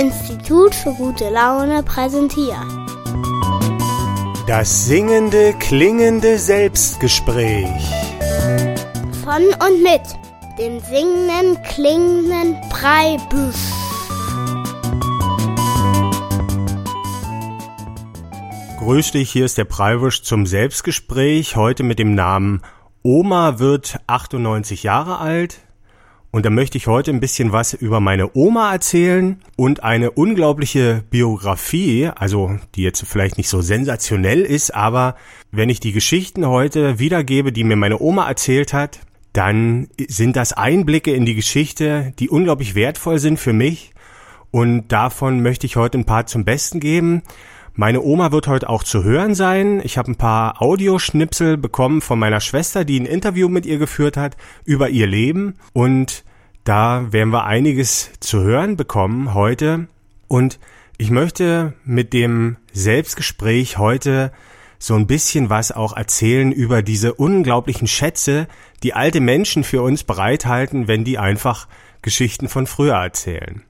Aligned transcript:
Institut 0.00 0.74
für 0.74 0.94
gute 0.94 1.28
Laune 1.28 1.82
präsentiert. 1.82 2.56
Das 4.46 4.86
singende, 4.86 5.52
klingende 5.58 6.38
Selbstgespräch. 6.38 7.68
Von 9.22 9.42
und 9.62 9.82
mit 9.82 10.00
dem 10.58 10.80
singenden, 10.80 11.62
klingenden 11.64 12.56
Breibüsch. 12.70 13.56
Grüß 18.78 19.10
dich, 19.10 19.30
hier 19.30 19.44
ist 19.44 19.58
der 19.58 19.66
Preiwisch 19.66 20.22
zum 20.22 20.46
Selbstgespräch, 20.46 21.56
heute 21.56 21.82
mit 21.82 21.98
dem 21.98 22.14
Namen 22.14 22.62
Oma 23.02 23.58
wird 23.58 23.98
98 24.06 24.82
Jahre 24.82 25.18
alt. 25.18 25.58
Und 26.32 26.46
da 26.46 26.50
möchte 26.50 26.78
ich 26.78 26.86
heute 26.86 27.10
ein 27.10 27.18
bisschen 27.18 27.50
was 27.50 27.74
über 27.74 27.98
meine 27.98 28.36
Oma 28.36 28.72
erzählen 28.72 29.40
und 29.56 29.82
eine 29.82 30.12
unglaubliche 30.12 31.02
Biografie, 31.10 32.08
also 32.14 32.56
die 32.76 32.82
jetzt 32.82 33.04
vielleicht 33.04 33.36
nicht 33.36 33.48
so 33.48 33.60
sensationell 33.60 34.42
ist, 34.42 34.72
aber 34.72 35.16
wenn 35.50 35.68
ich 35.68 35.80
die 35.80 35.92
Geschichten 35.92 36.46
heute 36.46 37.00
wiedergebe, 37.00 37.50
die 37.50 37.64
mir 37.64 37.76
meine 37.76 38.00
Oma 38.00 38.28
erzählt 38.28 38.72
hat, 38.72 39.00
dann 39.32 39.88
sind 40.08 40.36
das 40.36 40.52
Einblicke 40.52 41.12
in 41.12 41.26
die 41.26 41.34
Geschichte, 41.34 42.12
die 42.18 42.28
unglaublich 42.28 42.74
wertvoll 42.74 43.18
sind 43.18 43.38
für 43.38 43.52
mich. 43.52 43.92
Und 44.52 44.88
davon 44.88 45.42
möchte 45.42 45.66
ich 45.66 45.76
heute 45.76 45.98
ein 45.98 46.06
paar 46.06 46.26
zum 46.26 46.44
Besten 46.44 46.80
geben. 46.80 47.22
Meine 47.80 48.02
Oma 48.02 48.30
wird 48.30 48.46
heute 48.46 48.68
auch 48.68 48.84
zu 48.84 49.04
hören 49.04 49.34
sein. 49.34 49.80
Ich 49.82 49.96
habe 49.96 50.10
ein 50.10 50.16
paar 50.16 50.60
Audioschnipsel 50.60 51.56
bekommen 51.56 52.02
von 52.02 52.18
meiner 52.18 52.40
Schwester, 52.40 52.84
die 52.84 53.00
ein 53.00 53.06
Interview 53.06 53.48
mit 53.48 53.64
ihr 53.64 53.78
geführt 53.78 54.18
hat 54.18 54.36
über 54.66 54.90
ihr 54.90 55.06
Leben. 55.06 55.54
Und 55.72 56.22
da 56.64 57.10
werden 57.10 57.32
wir 57.32 57.46
einiges 57.46 58.10
zu 58.20 58.42
hören 58.42 58.76
bekommen 58.76 59.32
heute. 59.32 59.88
Und 60.28 60.58
ich 60.98 61.10
möchte 61.10 61.72
mit 61.86 62.12
dem 62.12 62.58
Selbstgespräch 62.70 63.78
heute 63.78 64.30
so 64.78 64.94
ein 64.94 65.06
bisschen 65.06 65.48
was 65.48 65.72
auch 65.72 65.96
erzählen 65.96 66.52
über 66.52 66.82
diese 66.82 67.14
unglaublichen 67.14 67.88
Schätze, 67.88 68.46
die 68.82 68.92
alte 68.92 69.20
Menschen 69.20 69.64
für 69.64 69.80
uns 69.80 70.04
bereithalten, 70.04 70.86
wenn 70.86 71.04
die 71.04 71.16
einfach 71.16 71.66
Geschichten 72.02 72.50
von 72.50 72.66
früher 72.66 72.96
erzählen. 72.96 73.62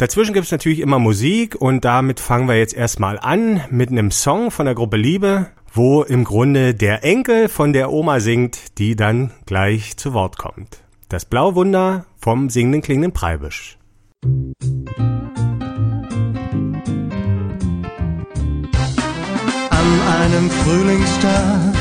Dazwischen 0.00 0.32
gibt's 0.32 0.50
natürlich 0.50 0.80
immer 0.80 0.98
Musik 0.98 1.56
und 1.56 1.84
damit 1.84 2.20
fangen 2.20 2.48
wir 2.48 2.56
jetzt 2.56 2.72
erstmal 2.72 3.18
an 3.18 3.60
mit 3.68 3.90
einem 3.90 4.10
Song 4.10 4.50
von 4.50 4.64
der 4.64 4.74
Gruppe 4.74 4.96
Liebe, 4.96 5.48
wo 5.74 6.02
im 6.04 6.24
Grunde 6.24 6.72
der 6.72 7.04
Enkel 7.04 7.50
von 7.50 7.74
der 7.74 7.92
Oma 7.92 8.18
singt, 8.20 8.78
die 8.78 8.96
dann 8.96 9.30
gleich 9.44 9.98
zu 9.98 10.14
Wort 10.14 10.38
kommt. 10.38 10.78
Das 11.10 11.26
Blauwunder 11.26 12.06
vom 12.18 12.48
singenden 12.48 12.80
klingenden 12.80 13.12
Preibisch. 13.12 13.76
An 19.68 20.00
einem 20.22 20.48
Frühlingstag 20.48 21.74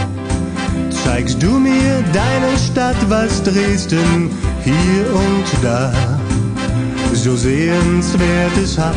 zeigst 0.89 1.41
du 1.41 1.57
mir 1.57 2.03
deine 2.11 2.57
Stadt, 2.57 2.97
was 3.09 3.41
Dresden 3.43 4.29
hier 4.65 5.05
und 5.15 5.63
da 5.63 6.19
so 7.13 7.35
sehenswert 7.35 8.57
es 8.61 8.77
hat. 8.77 8.95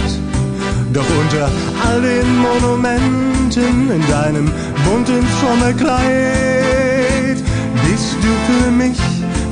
Doch 0.93 1.07
unter 1.21 1.51
all 1.87 2.01
den 2.03 2.37
Monumenten 2.37 3.91
in 3.91 4.07
deinem 4.09 4.51
bunten 4.85 5.27
Sommerkleid 5.41 7.39
bist 7.89 8.17
du 8.23 8.29
für 8.49 8.71
mich 8.71 8.99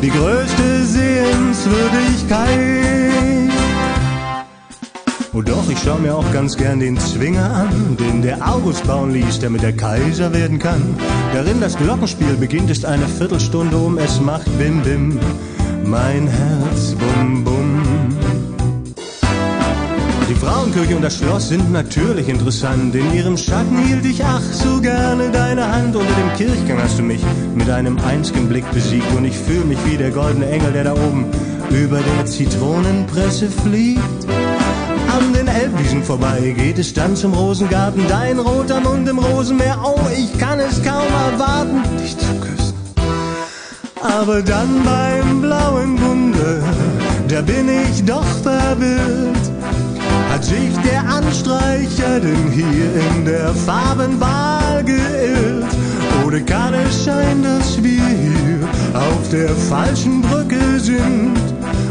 die 0.03 0.11
größte 0.11 0.85
Sehenswürdigkeit. 0.85 2.71
Oh 5.33 5.43
doch, 5.43 5.71
ich 5.71 5.79
schau 5.85 5.97
mir 5.97 6.15
auch 6.15 6.33
ganz 6.33 6.57
gern 6.57 6.81
den 6.81 6.99
Zwinger 6.99 7.49
an, 7.55 7.97
den 7.97 8.21
der 8.21 8.47
August 8.47 8.85
bauen 8.87 9.13
ließ, 9.13 9.39
der 9.39 9.51
mit 9.51 9.63
der 9.63 9.77
Kaiser 9.77 10.33
werden 10.35 10.59
kann. 10.59 10.83
Darin 11.33 11.61
das 11.61 11.77
Glockenspiel 11.77 12.35
beginnt, 12.35 12.69
ist 12.69 12.85
eine 12.85 13.07
Viertelstunde 13.07 13.77
um, 13.77 13.97
es 13.97 14.21
macht 14.21 14.47
Bim 14.59 14.83
Bim, 14.83 15.21
mein 15.85 16.27
Herz 16.27 16.97
Bum 16.97 17.45
Bum. 17.45 17.70
Die 20.31 20.37
Frauenkirche 20.37 20.95
und 20.95 21.03
das 21.03 21.17
Schloss 21.17 21.49
sind 21.49 21.73
natürlich 21.73 22.29
interessant. 22.29 22.95
In 22.95 23.13
ihrem 23.13 23.37
Schatten 23.37 23.77
hielt 23.79 24.05
ich 24.05 24.25
ach 24.25 24.41
so 24.41 24.81
gerne 24.81 25.29
deine 25.33 25.67
Hand. 25.67 25.97
Unter 25.97 26.15
dem 26.15 26.33
Kirchgang 26.37 26.81
hast 26.81 27.01
du 27.01 27.03
mich 27.03 27.21
mit 27.57 27.69
einem 27.69 27.99
einzigen 27.99 28.49
Blick 28.49 28.65
besiegt. 28.71 29.13
Und 29.17 29.25
ich 29.25 29.37
fühle 29.37 29.65
mich 29.65 29.79
wie 29.87 29.97
der 29.97 30.13
goldene 30.13 30.49
Engel, 30.49 30.73
der 30.73 30.85
da 30.85 30.93
oben 30.93 31.25
über 31.71 31.99
der 31.99 32.27
Zitronenpresse 32.27 33.49
fliegt. 33.49 34.01
An 35.13 35.33
den 35.33 35.49
Elbwiesen 35.49 36.05
vorbei 36.05 36.55
geht 36.57 36.79
es 36.79 36.95
dann 36.95 37.17
zum 37.17 37.35
Rosengarten. 37.35 38.07
Dein 38.07 38.39
roter 38.39 38.81
Mund 38.81 39.09
im 39.09 39.19
Rosenmeer. 39.19 39.81
Oh, 39.83 39.99
ich 40.17 40.39
kann 40.39 40.61
es 40.61 40.81
kaum 40.85 41.09
erwarten, 41.33 41.83
dich 42.01 42.17
zu 42.17 42.33
küssen. 42.35 42.75
Aber 44.01 44.43
dann 44.43 44.85
beim 44.85 45.41
blauen 45.41 45.97
Bunde, 45.97 46.63
da 47.27 47.43
bin 47.43 47.69
ich 47.69 48.05
doch 48.05 48.25
verwirrt 48.45 49.51
hat 50.31 50.45
sich 50.45 50.77
der 50.85 51.01
Anstreicher 51.09 52.21
denn 52.21 52.53
hier 52.53 52.95
in 53.11 53.25
der 53.25 53.53
Farbenwahl 53.53 54.85
geirrt? 54.85 55.75
Oder 56.25 56.39
kann 56.41 56.75
es 56.75 57.05
sein, 57.05 57.43
dass 57.43 57.83
wir 57.83 58.07
hier 58.07 58.61
auf 58.95 59.29
der 59.31 59.49
falschen 59.49 60.23
Brücke 60.23 60.79
sind? 60.79 61.35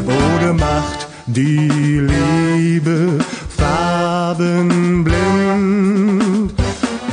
Oder 0.06 0.54
macht 0.54 1.10
die 1.26 1.68
Liebe 1.68 3.20
farbenblind? 3.58 6.54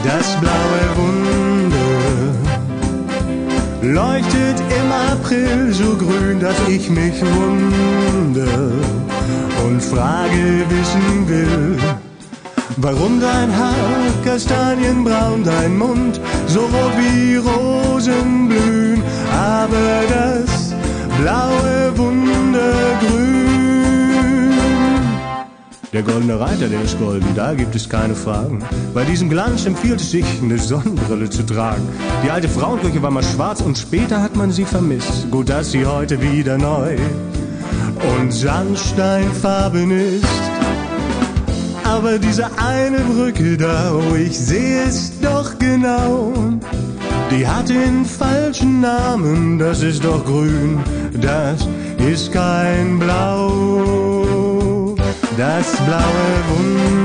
Das 0.04 0.36
blaue 0.40 0.96
Wunder 0.96 2.36
leuchtet 3.82 4.62
im 4.78 4.92
April 5.12 5.72
so 5.72 5.96
grün, 5.96 6.38
dass 6.38 6.56
ich 6.68 6.88
mich 6.88 7.20
wundere 7.20 8.70
und 9.66 9.82
Frage 9.82 10.64
wissen 10.68 11.28
will. 11.28 11.76
Warum 12.76 13.20
dein 13.20 13.50
Haar 13.56 14.12
kastanienbraun, 14.24 15.42
dein 15.44 15.76
Mund 15.76 16.20
so 16.46 16.60
rot 16.60 16.92
wie 16.98 17.36
Rosen 17.36 18.48
blühen, 18.48 19.02
aber 19.32 20.02
das 20.08 20.74
blaue 21.20 21.96
Wundergrün. 21.96 23.46
Der 25.92 26.02
goldene 26.02 26.38
Reiter, 26.38 26.68
der 26.68 26.82
ist 26.82 26.98
golden, 26.98 27.34
da 27.34 27.54
gibt 27.54 27.74
es 27.74 27.88
keine 27.88 28.14
Fragen. 28.14 28.62
Bei 28.92 29.04
diesem 29.04 29.30
Glanz 29.30 29.64
empfiehlt 29.64 30.00
es 30.00 30.10
sich, 30.10 30.26
eine 30.42 30.58
Sonnenbrille 30.58 31.30
zu 31.30 31.44
tragen. 31.44 31.88
Die 32.22 32.30
alte 32.30 32.48
Frauenkirche 32.48 33.02
war 33.02 33.10
mal 33.10 33.22
schwarz 33.22 33.62
und 33.62 33.78
später 33.78 34.22
hat 34.22 34.36
man 34.36 34.52
sie 34.52 34.64
vermisst. 34.64 35.30
Gut, 35.30 35.48
dass 35.48 35.72
sie 35.72 35.86
heute 35.86 36.20
wieder 36.20 36.58
neu 36.58 36.98
und 38.18 38.32
Sandsteinfarben 38.32 39.90
ist. 39.90 40.24
Aber 41.84 42.18
diese 42.18 42.46
eine 42.58 42.98
Brücke 42.98 43.56
da, 43.56 43.92
oh, 43.94 44.14
ich 44.14 44.38
sehe 44.38 44.82
es 44.84 45.18
doch 45.20 45.58
genau. 45.58 46.32
Die 47.30 47.46
hat 47.46 47.68
den 47.68 48.04
falschen 48.04 48.80
Namen, 48.80 49.58
das 49.58 49.82
ist 49.82 50.04
doch 50.04 50.24
grün, 50.24 50.78
das 51.20 51.66
ist 51.98 52.32
kein 52.32 52.98
Blau. 52.98 54.94
Das 55.36 55.76
blaue 55.84 56.36
Wunder 56.48 56.96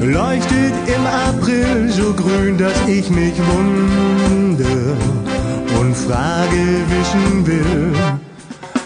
leuchtet 0.00 0.72
im 0.86 1.06
April 1.06 1.90
so 1.90 2.12
grün, 2.14 2.56
dass 2.56 2.88
ich 2.88 3.10
mich 3.10 3.34
wundere 3.38 4.96
und 5.78 5.94
Frage 5.94 6.62
wissen 6.88 7.46
will. 7.46 7.92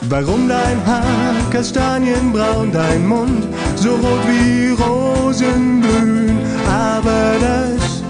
Warum 0.09 0.49
dein 0.49 0.87
Haar 0.87 1.35
kastanienbraun, 1.51 2.71
dein 2.73 3.07
Mund 3.07 3.47
so 3.77 3.95
rot 3.95 4.27
wie 4.29 4.71
Rosen 4.71 5.81
blühen, 5.81 6.39
aber 6.69 7.35
das 7.41 8.03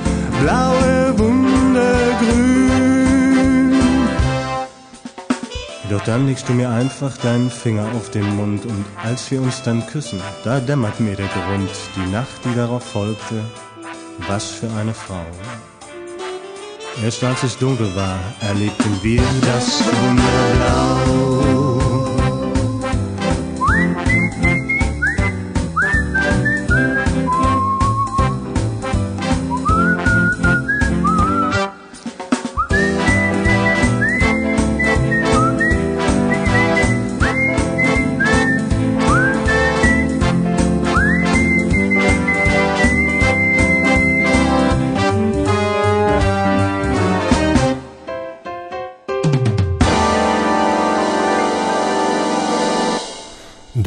blaue 0.42 1.18
Wundergrün. 1.18 2.64
Doch 5.90 6.02
dann 6.04 6.26
legst 6.26 6.48
du 6.48 6.52
mir 6.52 6.70
einfach 6.70 7.16
deinen 7.18 7.50
Finger 7.50 7.86
auf 7.96 8.10
den 8.10 8.36
Mund 8.36 8.66
und 8.66 8.84
als 9.04 9.30
wir 9.30 9.40
uns 9.40 9.62
dann 9.62 9.86
küssen, 9.86 10.20
da 10.42 10.58
dämmert 10.58 10.98
mir 10.98 11.14
der 11.14 11.28
Grund, 11.28 11.70
die 11.96 12.10
Nacht, 12.10 12.44
die 12.44 12.54
darauf 12.56 12.82
folgte, 12.82 13.36
was 14.28 14.50
für 14.50 14.70
eine 14.72 14.94
Frau. 14.94 15.24
Erst 17.02 17.24
als 17.24 17.42
es 17.42 17.58
dunkel 17.58 17.94
war, 17.96 18.18
erlebten 18.40 18.98
wir 19.02 19.22
das 19.42 19.82
Wunderblau. 19.84 21.63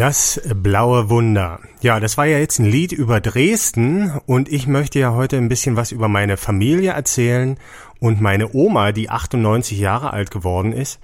Das 0.07 0.39
blaue 0.55 1.09
Wunder. 1.09 1.59
Ja, 1.81 1.99
das 1.99 2.17
war 2.17 2.25
ja 2.25 2.37
jetzt 2.37 2.59
ein 2.59 2.65
Lied 2.65 2.93
über 2.93 3.19
Dresden 3.19 4.17
und 4.25 4.47
ich 4.47 4.65
möchte 4.65 4.99
ja 4.99 5.11
heute 5.11 5.35
ein 5.35 5.49
bisschen 5.49 5.75
was 5.75 5.91
über 5.91 6.07
meine 6.07 6.37
Familie 6.37 6.91
erzählen 6.91 7.57
und 7.99 8.21
meine 8.21 8.53
Oma, 8.53 8.93
die 8.93 9.09
98 9.09 9.77
Jahre 9.77 10.13
alt 10.13 10.31
geworden 10.31 10.71
ist. 10.71 11.01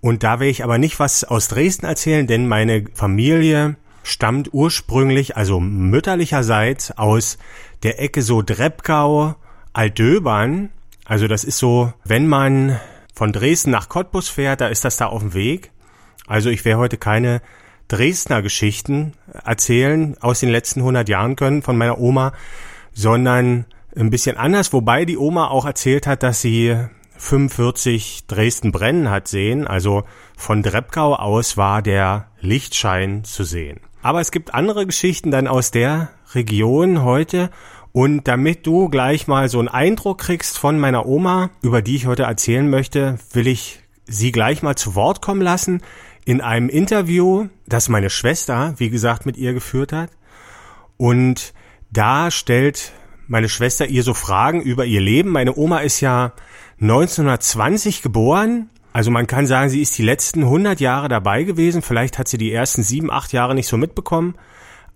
Und 0.00 0.22
da 0.22 0.40
will 0.40 0.48
ich 0.48 0.64
aber 0.64 0.78
nicht 0.78 0.98
was 0.98 1.22
aus 1.22 1.48
Dresden 1.48 1.84
erzählen, 1.84 2.26
denn 2.26 2.48
meine 2.48 2.86
Familie 2.94 3.76
stammt 4.02 4.54
ursprünglich, 4.54 5.36
also 5.36 5.60
mütterlicherseits, 5.60 6.96
aus 6.96 7.36
der 7.82 8.00
Ecke 8.00 8.22
so 8.22 8.40
Dreppgau, 8.40 9.34
Altdöbern. 9.74 10.70
Also 11.04 11.28
das 11.28 11.44
ist 11.44 11.58
so, 11.58 11.92
wenn 12.04 12.26
man 12.26 12.80
von 13.14 13.32
Dresden 13.32 13.70
nach 13.70 13.90
Cottbus 13.90 14.30
fährt, 14.30 14.62
da 14.62 14.68
ist 14.68 14.86
das 14.86 14.96
da 14.96 15.08
auf 15.08 15.20
dem 15.20 15.34
Weg. 15.34 15.72
Also 16.26 16.48
ich 16.48 16.64
werde 16.64 16.80
heute 16.80 16.96
keine 16.96 17.42
Dresdner 17.88 18.42
Geschichten 18.42 19.12
erzählen 19.44 20.16
aus 20.20 20.40
den 20.40 20.50
letzten 20.50 20.80
100 20.80 21.08
Jahren 21.08 21.36
können 21.36 21.62
von 21.62 21.76
meiner 21.76 21.98
Oma, 21.98 22.32
sondern 22.92 23.66
ein 23.96 24.10
bisschen 24.10 24.36
anders, 24.36 24.72
wobei 24.72 25.04
die 25.04 25.18
Oma 25.18 25.48
auch 25.48 25.64
erzählt 25.64 26.06
hat, 26.06 26.22
dass 26.22 26.40
sie 26.40 26.76
45 27.18 28.26
Dresden 28.26 28.72
brennen 28.72 29.10
hat 29.10 29.28
sehen, 29.28 29.66
also 29.66 30.04
von 30.36 30.62
Dreppgau 30.62 31.14
aus 31.14 31.56
war 31.56 31.80
der 31.80 32.28
Lichtschein 32.40 33.24
zu 33.24 33.44
sehen. 33.44 33.80
Aber 34.02 34.20
es 34.20 34.30
gibt 34.30 34.54
andere 34.54 34.86
Geschichten 34.86 35.30
dann 35.30 35.48
aus 35.48 35.70
der 35.70 36.10
Region 36.34 37.02
heute. 37.02 37.50
Und 37.92 38.28
damit 38.28 38.66
du 38.66 38.88
gleich 38.88 39.26
mal 39.26 39.48
so 39.48 39.58
einen 39.58 39.68
Eindruck 39.68 40.18
kriegst 40.18 40.58
von 40.58 40.78
meiner 40.78 41.06
Oma, 41.06 41.50
über 41.62 41.80
die 41.80 41.96
ich 41.96 42.06
heute 42.06 42.24
erzählen 42.24 42.68
möchte, 42.68 43.18
will 43.32 43.46
ich 43.46 43.80
sie 44.04 44.32
gleich 44.32 44.62
mal 44.62 44.76
zu 44.76 44.94
Wort 44.94 45.22
kommen 45.22 45.40
lassen 45.40 45.80
in 46.26 46.40
einem 46.40 46.68
Interview, 46.68 47.46
das 47.66 47.88
meine 47.88 48.10
Schwester, 48.10 48.74
wie 48.78 48.90
gesagt, 48.90 49.24
mit 49.26 49.36
ihr 49.36 49.54
geführt 49.54 49.92
hat. 49.92 50.10
Und 50.96 51.54
da 51.90 52.32
stellt 52.32 52.92
meine 53.28 53.48
Schwester 53.48 53.86
ihr 53.86 54.02
so 54.02 54.12
Fragen 54.12 54.60
über 54.60 54.84
ihr 54.84 55.00
Leben. 55.00 55.30
Meine 55.30 55.56
Oma 55.56 55.78
ist 55.78 56.00
ja 56.00 56.32
1920 56.80 58.02
geboren. 58.02 58.70
Also 58.92 59.12
man 59.12 59.28
kann 59.28 59.46
sagen, 59.46 59.70
sie 59.70 59.80
ist 59.80 59.96
die 59.98 60.02
letzten 60.02 60.42
100 60.42 60.80
Jahre 60.80 61.08
dabei 61.08 61.44
gewesen. 61.44 61.80
Vielleicht 61.80 62.18
hat 62.18 62.26
sie 62.26 62.38
die 62.38 62.52
ersten 62.52 62.82
sieben, 62.82 63.10
acht 63.10 63.32
Jahre 63.32 63.54
nicht 63.54 63.68
so 63.68 63.76
mitbekommen. 63.76 64.34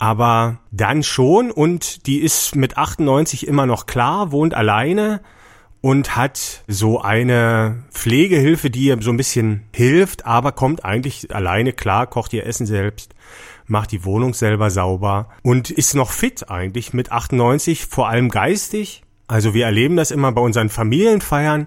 Aber 0.00 0.58
dann 0.72 1.04
schon 1.04 1.52
und 1.52 2.06
die 2.06 2.18
ist 2.18 2.56
mit 2.56 2.76
98 2.76 3.46
immer 3.46 3.66
noch 3.66 3.86
klar, 3.86 4.32
wohnt 4.32 4.54
alleine 4.54 5.20
und 5.80 6.16
hat 6.16 6.62
so 6.66 7.00
eine 7.00 7.84
Pflegehilfe, 7.90 8.70
die 8.70 8.84
ihr 8.84 8.98
so 9.00 9.10
ein 9.10 9.16
bisschen 9.16 9.64
hilft, 9.74 10.26
aber 10.26 10.52
kommt 10.52 10.84
eigentlich 10.84 11.34
alleine 11.34 11.72
klar, 11.72 12.06
kocht 12.06 12.32
ihr 12.32 12.46
Essen 12.46 12.66
selbst, 12.66 13.14
macht 13.66 13.92
die 13.92 14.04
Wohnung 14.04 14.34
selber 14.34 14.70
sauber 14.70 15.28
und 15.42 15.70
ist 15.70 15.94
noch 15.94 16.10
fit 16.10 16.50
eigentlich 16.50 16.92
mit 16.92 17.12
98, 17.12 17.86
vor 17.86 18.08
allem 18.08 18.28
geistig. 18.28 19.02
Also 19.26 19.54
wir 19.54 19.64
erleben 19.64 19.96
das 19.96 20.10
immer 20.10 20.32
bei 20.32 20.40
unseren 20.40 20.68
Familienfeiern. 20.68 21.66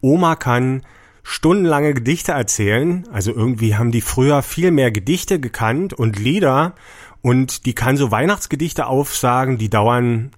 Oma 0.00 0.34
kann 0.34 0.82
stundenlange 1.22 1.94
Gedichte 1.94 2.32
erzählen. 2.32 3.06
Also 3.12 3.32
irgendwie 3.32 3.76
haben 3.76 3.92
die 3.92 4.00
früher 4.00 4.42
viel 4.42 4.70
mehr 4.70 4.90
Gedichte 4.90 5.38
gekannt 5.38 5.92
und 5.92 6.18
Lieder 6.18 6.74
und 7.20 7.66
die 7.66 7.74
kann 7.74 7.96
so 7.96 8.10
Weihnachtsgedichte 8.10 8.86
aufsagen, 8.86 9.56
die 9.58 9.70
dauern 9.70 10.32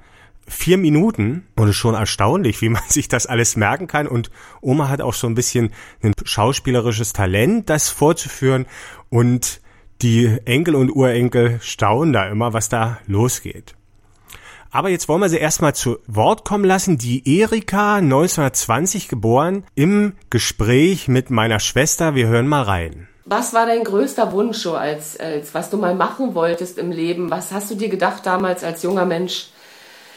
vier 0.47 0.79
Minuten 0.79 1.47
und 1.57 1.69
ist 1.69 1.77
schon 1.77 1.95
erstaunlich, 1.95 2.61
wie 2.61 2.69
man 2.69 2.83
sich 2.89 3.09
das 3.09 3.27
alles 3.27 3.57
merken 3.57 3.87
kann. 3.87 4.07
Und 4.07 4.31
Oma 4.61 4.89
hat 4.89 5.01
auch 5.01 5.15
so 5.15 5.27
ein 5.27 5.35
bisschen 5.35 5.73
ein 6.03 6.13
schauspielerisches 6.25 7.13
Talent, 7.13 7.71
das 7.71 7.89
vorzuführen. 7.89 8.67
Und 9.11 9.61
die 10.03 10.39
Enkel 10.45 10.75
und 10.75 10.91
Urenkel 10.91 11.59
staunen 11.63 12.13
da 12.13 12.29
immer, 12.29 12.53
was 12.53 12.69
da 12.69 12.99
losgeht. 13.07 13.75
Aber 14.71 14.89
jetzt 14.89 15.09
wollen 15.09 15.21
wir 15.21 15.29
sie 15.29 15.39
erstmal 15.39 15.75
zu 15.75 15.99
Wort 16.09 16.45
kommen 16.45 16.65
lassen. 16.65 16.99
Die 16.99 17.39
Erika, 17.39 17.95
1920 17.97 19.07
geboren, 19.07 19.63
im 19.77 20.15
Gespräch 20.31 21.07
mit 21.07 21.31
meiner 21.31 21.61
Schwester. 21.61 22.17
Wir 22.17 22.27
hören 22.27 22.49
mal 22.49 22.63
rein. 22.63 23.07
Was 23.25 23.55
war 23.55 23.67
dein 23.67 23.85
größter 23.85 24.33
Wunsch 24.33 24.59
so 24.59 24.75
als, 24.75 25.19
als 25.19 25.55
was 25.55 25.71
du 25.71 25.79
mal 25.79 25.95
machen 25.95 26.35
wolltest 26.35 26.77
im 26.77 26.91
Leben? 26.91 27.31
Was 27.31 27.53
hast 27.53 27.71
du 27.71 27.77
dir 27.77 27.89
gedacht 27.89 28.27
damals 28.27 28.65
als 28.65 28.83
junger 28.83 29.07
Mensch? 29.07 29.47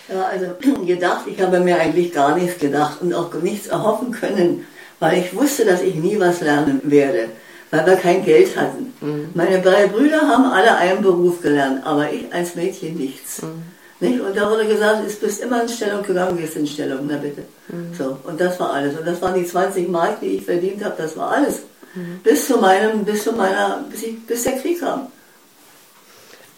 Ja, 0.09 0.25
also 0.25 0.47
gedacht, 0.85 1.25
ich 1.27 1.41
habe 1.41 1.59
mir 1.59 1.79
eigentlich 1.79 2.13
gar 2.13 2.35
nichts 2.35 2.59
gedacht 2.59 3.01
und 3.01 3.13
auch 3.13 3.33
nichts 3.35 3.67
erhoffen 3.67 4.11
können, 4.11 4.65
weil 4.99 5.19
ich 5.19 5.35
wusste, 5.35 5.65
dass 5.65 5.81
ich 5.81 5.95
nie 5.95 6.19
was 6.19 6.41
lernen 6.41 6.81
werde, 6.83 7.29
weil 7.71 7.85
wir 7.85 7.95
kein 7.95 8.23
Geld 8.23 8.55
hatten. 8.55 8.93
Mhm. 9.01 9.29
Meine 9.33 9.61
drei 9.61 9.87
Brüder 9.87 10.21
haben 10.21 10.45
alle 10.45 10.75
einen 10.77 11.01
Beruf 11.01 11.41
gelernt, 11.41 11.85
aber 11.85 12.11
ich 12.11 12.33
als 12.33 12.55
Mädchen 12.55 12.95
nichts. 12.95 13.41
Mhm. 13.41 13.63
Nicht? 13.99 14.21
Und 14.21 14.37
da 14.37 14.49
wurde 14.49 14.67
gesagt, 14.67 15.01
du 15.03 15.25
bist 15.25 15.41
immer 15.41 15.63
in 15.63 15.69
Stellung 15.69 16.03
gegangen, 16.03 16.37
gehst 16.37 16.55
in 16.55 16.67
Stellung, 16.67 17.07
na 17.07 17.17
bitte. 17.17 17.43
Mhm. 17.67 17.93
So, 17.97 18.17
und 18.23 18.39
das 18.39 18.59
war 18.59 18.73
alles. 18.73 18.97
Und 18.97 19.07
das 19.07 19.21
waren 19.21 19.33
die 19.33 19.45
20 19.45 19.89
Mark, 19.89 20.19
die 20.21 20.37
ich 20.37 20.45
verdient 20.45 20.83
habe, 20.83 20.95
das 20.97 21.17
war 21.17 21.31
alles. 21.31 21.63
Mhm. 21.95 22.19
Bis 22.23 22.45
zu 22.45 22.57
meinem, 22.57 23.03
bis 23.03 23.23
zu 23.23 23.31
meiner, 23.31 23.83
bis, 23.89 24.03
ich, 24.03 24.25
bis 24.25 24.43
der 24.43 24.57
Krieg 24.59 24.79
kam. 24.79 25.07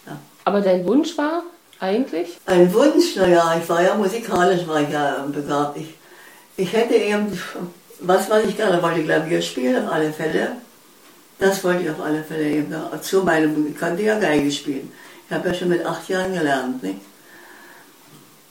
Ja. 0.06 0.18
Aber 0.44 0.60
dein 0.60 0.86
Wunsch 0.86 1.16
war, 1.16 1.44
eigentlich? 1.80 2.38
Ein 2.46 2.72
Wunsch, 2.74 3.16
naja, 3.16 3.58
ich 3.60 3.68
war 3.68 3.82
ja 3.82 3.94
musikalisch, 3.94 4.66
war 4.66 4.82
ich 4.82 4.90
ja 4.90 5.26
begabt. 5.32 5.78
Ich, 5.78 5.94
ich 6.56 6.72
hätte 6.72 6.94
eben, 6.94 7.38
was 8.00 8.28
weiß 8.30 8.44
ich 8.46 8.56
gerne, 8.56 8.82
wollte 8.82 9.02
Klavier 9.02 9.42
spielen 9.42 9.84
auf 9.84 9.92
alle 9.92 10.12
Fälle. 10.12 10.56
Das 11.38 11.64
wollte 11.64 11.84
ich 11.84 11.90
auf 11.90 12.00
alle 12.00 12.22
Fälle 12.22 12.50
eben. 12.50 12.74
Zu 13.00 13.22
meinem, 13.22 13.66
ich 13.66 13.78
konnte 13.78 14.02
ja 14.02 14.18
Geige 14.18 14.52
spielen. 14.52 14.92
Ich 15.26 15.34
habe 15.34 15.48
ja 15.48 15.54
schon 15.54 15.68
mit 15.68 15.84
acht 15.84 16.08
Jahren 16.08 16.34
gelernt, 16.34 16.82
nicht? 16.82 17.00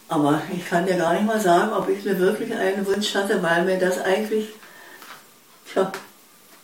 Aber 0.07 0.41
ich 0.51 0.67
kann 0.67 0.87
dir 0.87 0.95
gar 0.95 1.13
nicht 1.13 1.25
mal 1.25 1.39
sagen, 1.39 1.71
ob 1.71 1.87
ich 1.87 2.03
mir 2.03 2.17
wirklich 2.17 2.51
einen 2.55 2.85
Wunsch 2.87 3.13
hatte, 3.13 3.43
weil 3.43 3.63
mir 3.63 3.77
das 3.77 4.01
eigentlich, 4.01 4.47
tja, 5.71 5.91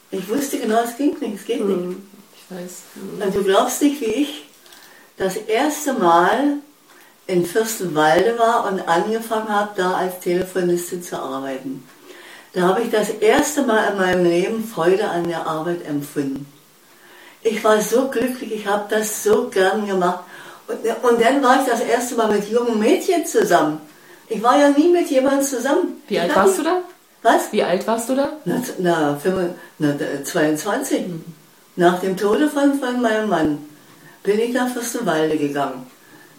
ich 0.09 0.27
wusste 0.27 0.57
genau, 0.57 0.81
es 0.83 0.97
ging 0.97 1.15
nicht, 1.19 1.41
es 1.41 1.45
geht 1.45 1.63
nicht. 1.63 1.77
Hm, 1.77 2.07
ich 2.33 2.55
weiß. 2.55 2.71
Und 2.95 3.21
also 3.21 3.39
du 3.39 3.45
glaubst 3.45 3.83
nicht, 3.83 4.01
wie 4.01 4.05
ich 4.05 4.44
das 5.17 5.37
erste 5.37 5.93
Mal 5.93 6.57
in 7.27 7.45
Fürstenwalde 7.45 8.37
war 8.37 8.71
und 8.71 8.87
angefangen 8.87 9.49
habe, 9.49 9.71
da 9.75 9.93
als 9.93 10.19
Telefonistin 10.19 11.01
zu 11.01 11.17
arbeiten. 11.17 11.87
Da 12.53 12.61
habe 12.63 12.81
ich 12.81 12.91
das 12.91 13.09
erste 13.09 13.63
Mal 13.63 13.91
in 13.91 13.97
meinem 13.97 14.25
Leben 14.25 14.63
Freude 14.63 15.07
an 15.09 15.27
der 15.27 15.45
Arbeit 15.47 15.85
empfunden. 15.87 16.45
Ich 17.41 17.63
war 17.63 17.79
so 17.81 18.07
glücklich, 18.07 18.53
ich 18.53 18.67
habe 18.67 18.85
das 18.89 19.23
so 19.23 19.49
gern 19.49 19.85
gemacht. 19.85 20.23
Und, 20.67 20.77
und 20.77 21.21
dann 21.21 21.43
war 21.43 21.61
ich 21.61 21.67
das 21.69 21.81
erste 21.81 22.15
Mal 22.15 22.31
mit 22.31 22.49
jungen 22.49 22.79
Mädchen 22.79 23.25
zusammen. 23.25 23.81
Ich 24.27 24.41
war 24.41 24.57
ja 24.57 24.69
nie 24.69 24.89
mit 24.89 25.09
jemandem 25.09 25.43
zusammen. 25.43 26.01
Wie 26.07 26.19
alt 26.19 26.35
warst 26.35 26.59
du 26.59 26.63
da? 26.63 26.81
Was? 27.21 27.51
Wie 27.51 27.63
alt 27.63 27.85
warst 27.87 28.09
du 28.09 28.15
da? 28.15 28.33
Na, 28.45 28.61
na, 28.79 29.15
25, 29.15 29.55
na 29.79 29.95
22. 30.23 31.07
Mhm. 31.07 31.25
Nach 31.75 31.99
dem 31.99 32.15
Tode 32.15 32.49
von, 32.49 32.79
von 32.79 33.01
meinem 33.01 33.29
Mann 33.29 33.57
bin 34.25 34.39
ich 34.39 34.53
nach 34.53 34.67
Fürstenwalde 34.69 35.37
gegangen. 35.37 35.85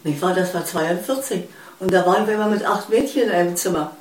Nicht 0.04 0.20
wahr? 0.20 0.34
Das 0.34 0.52
war 0.52 0.64
42. 0.64 1.44
Und 1.78 1.92
da 1.92 2.04
waren 2.04 2.26
wir 2.26 2.34
immer 2.34 2.48
mit 2.48 2.64
acht 2.64 2.88
Mädchen 2.88 3.24
in 3.24 3.30
einem 3.30 3.56
Zimmer. 3.56 3.92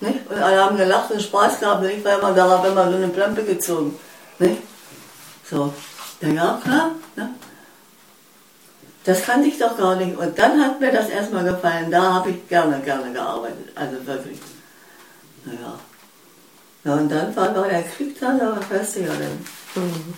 Nicht? 0.00 0.28
Und 0.28 0.38
alle 0.38 0.62
haben 0.62 0.76
gelacht 0.76 1.10
und 1.10 1.22
Spaß 1.22 1.60
gehabt. 1.60 1.82
Und 1.82 1.90
ich 1.90 2.04
war 2.04 2.18
immer 2.18 2.32
da, 2.32 2.48
habe 2.48 2.68
immer 2.68 2.90
so 2.90 2.96
eine 2.96 3.08
Plampe 3.08 3.44
gezogen. 3.44 3.98
Nicht? 4.38 4.62
So. 5.48 5.72
Ja, 6.20 6.28
ja, 6.28 6.60
klar. 6.62 6.90
Ne? 7.16 7.30
Das 9.04 9.22
kannte 9.22 9.48
ich 9.48 9.58
doch 9.58 9.76
gar 9.76 9.96
nicht. 9.96 10.16
Und 10.16 10.38
dann 10.38 10.64
hat 10.64 10.80
mir 10.80 10.92
das 10.92 11.08
erstmal 11.08 11.44
gefallen. 11.44 11.90
Da 11.90 12.14
habe 12.14 12.30
ich 12.30 12.48
gerne, 12.48 12.80
gerne 12.80 13.12
gearbeitet. 13.12 13.68
Also 13.74 14.06
wirklich. 14.06 14.38
Naja. 15.44 15.78
Ja, 16.84 16.94
und 16.94 17.08
dann 17.08 17.34
war 17.34 17.52
noch 17.52 17.68
der 17.68 17.82
Krieg 17.82 18.18
da, 18.20 18.32
da 18.32 18.58
du 18.60 19.00
ja 19.00 19.08
dann. 19.08 19.82
Mhm. 19.82 20.14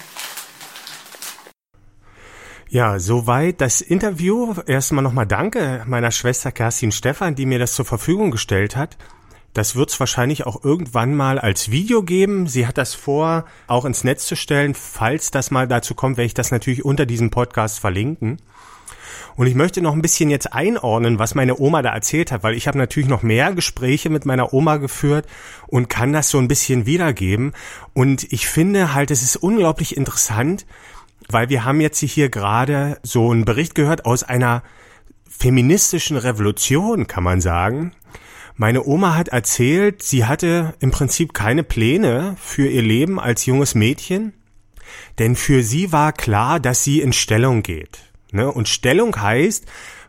Ja, 2.70 2.98
soweit 2.98 3.62
das 3.62 3.80
Interview. 3.80 4.54
Erstmal 4.66 5.02
nochmal 5.02 5.26
danke 5.26 5.84
meiner 5.86 6.10
Schwester 6.10 6.52
Kerstin 6.52 6.92
Stephan, 6.92 7.34
die 7.34 7.46
mir 7.46 7.58
das 7.58 7.72
zur 7.72 7.86
Verfügung 7.86 8.30
gestellt 8.30 8.76
hat. 8.76 8.98
Das 9.54 9.74
wird 9.74 9.88
es 9.88 9.98
wahrscheinlich 9.98 10.44
auch 10.44 10.62
irgendwann 10.62 11.14
mal 11.14 11.38
als 11.38 11.70
Video 11.70 12.02
geben. 12.02 12.46
Sie 12.46 12.66
hat 12.66 12.76
das 12.76 12.94
vor, 12.94 13.46
auch 13.68 13.86
ins 13.86 14.04
Netz 14.04 14.26
zu 14.26 14.36
stellen. 14.36 14.74
Falls 14.74 15.30
das 15.30 15.50
mal 15.50 15.66
dazu 15.66 15.94
kommt, 15.94 16.18
werde 16.18 16.26
ich 16.26 16.34
das 16.34 16.50
natürlich 16.50 16.84
unter 16.84 17.06
diesem 17.06 17.30
Podcast 17.30 17.78
verlinken. 17.78 18.36
Und 19.34 19.46
ich 19.46 19.54
möchte 19.54 19.80
noch 19.80 19.94
ein 19.94 20.02
bisschen 20.02 20.28
jetzt 20.28 20.52
einordnen, 20.52 21.18
was 21.18 21.34
meine 21.34 21.58
Oma 21.58 21.80
da 21.80 21.94
erzählt 21.94 22.32
hat, 22.32 22.42
weil 22.42 22.54
ich 22.54 22.68
habe 22.68 22.76
natürlich 22.76 23.08
noch 23.08 23.22
mehr 23.22 23.54
Gespräche 23.54 24.10
mit 24.10 24.26
meiner 24.26 24.52
Oma 24.52 24.76
geführt 24.76 25.26
und 25.68 25.88
kann 25.88 26.12
das 26.12 26.28
so 26.28 26.38
ein 26.38 26.48
bisschen 26.48 26.84
wiedergeben. 26.84 27.52
Und 27.94 28.30
ich 28.30 28.46
finde 28.46 28.92
halt, 28.92 29.10
es 29.10 29.22
ist 29.22 29.36
unglaublich 29.36 29.96
interessant, 29.96 30.66
weil 31.30 31.48
wir 31.48 31.64
haben 31.64 31.80
jetzt 31.80 32.00
hier 32.00 32.30
gerade 32.30 32.98
so 33.02 33.30
einen 33.30 33.44
Bericht 33.44 33.74
gehört 33.74 34.04
aus 34.04 34.22
einer 34.22 34.62
feministischen 35.28 36.16
Revolution, 36.16 37.06
kann 37.06 37.22
man 37.22 37.40
sagen. 37.40 37.92
Meine 38.56 38.84
Oma 38.84 39.14
hat 39.14 39.28
erzählt, 39.28 40.02
sie 40.02 40.24
hatte 40.24 40.74
im 40.80 40.90
Prinzip 40.90 41.32
keine 41.32 41.62
Pläne 41.62 42.36
für 42.40 42.66
ihr 42.66 42.82
Leben 42.82 43.20
als 43.20 43.46
junges 43.46 43.74
Mädchen. 43.74 44.32
denn 45.18 45.36
für 45.36 45.62
sie 45.62 45.92
war 45.92 46.12
klar, 46.12 46.60
dass 46.60 46.82
sie 46.82 47.00
in 47.00 47.12
Stellung 47.12 47.62
geht. 47.62 47.98
Ne? 48.32 48.50
Und 48.50 48.68
Stellung 48.68 49.20
heißt, 49.20 49.66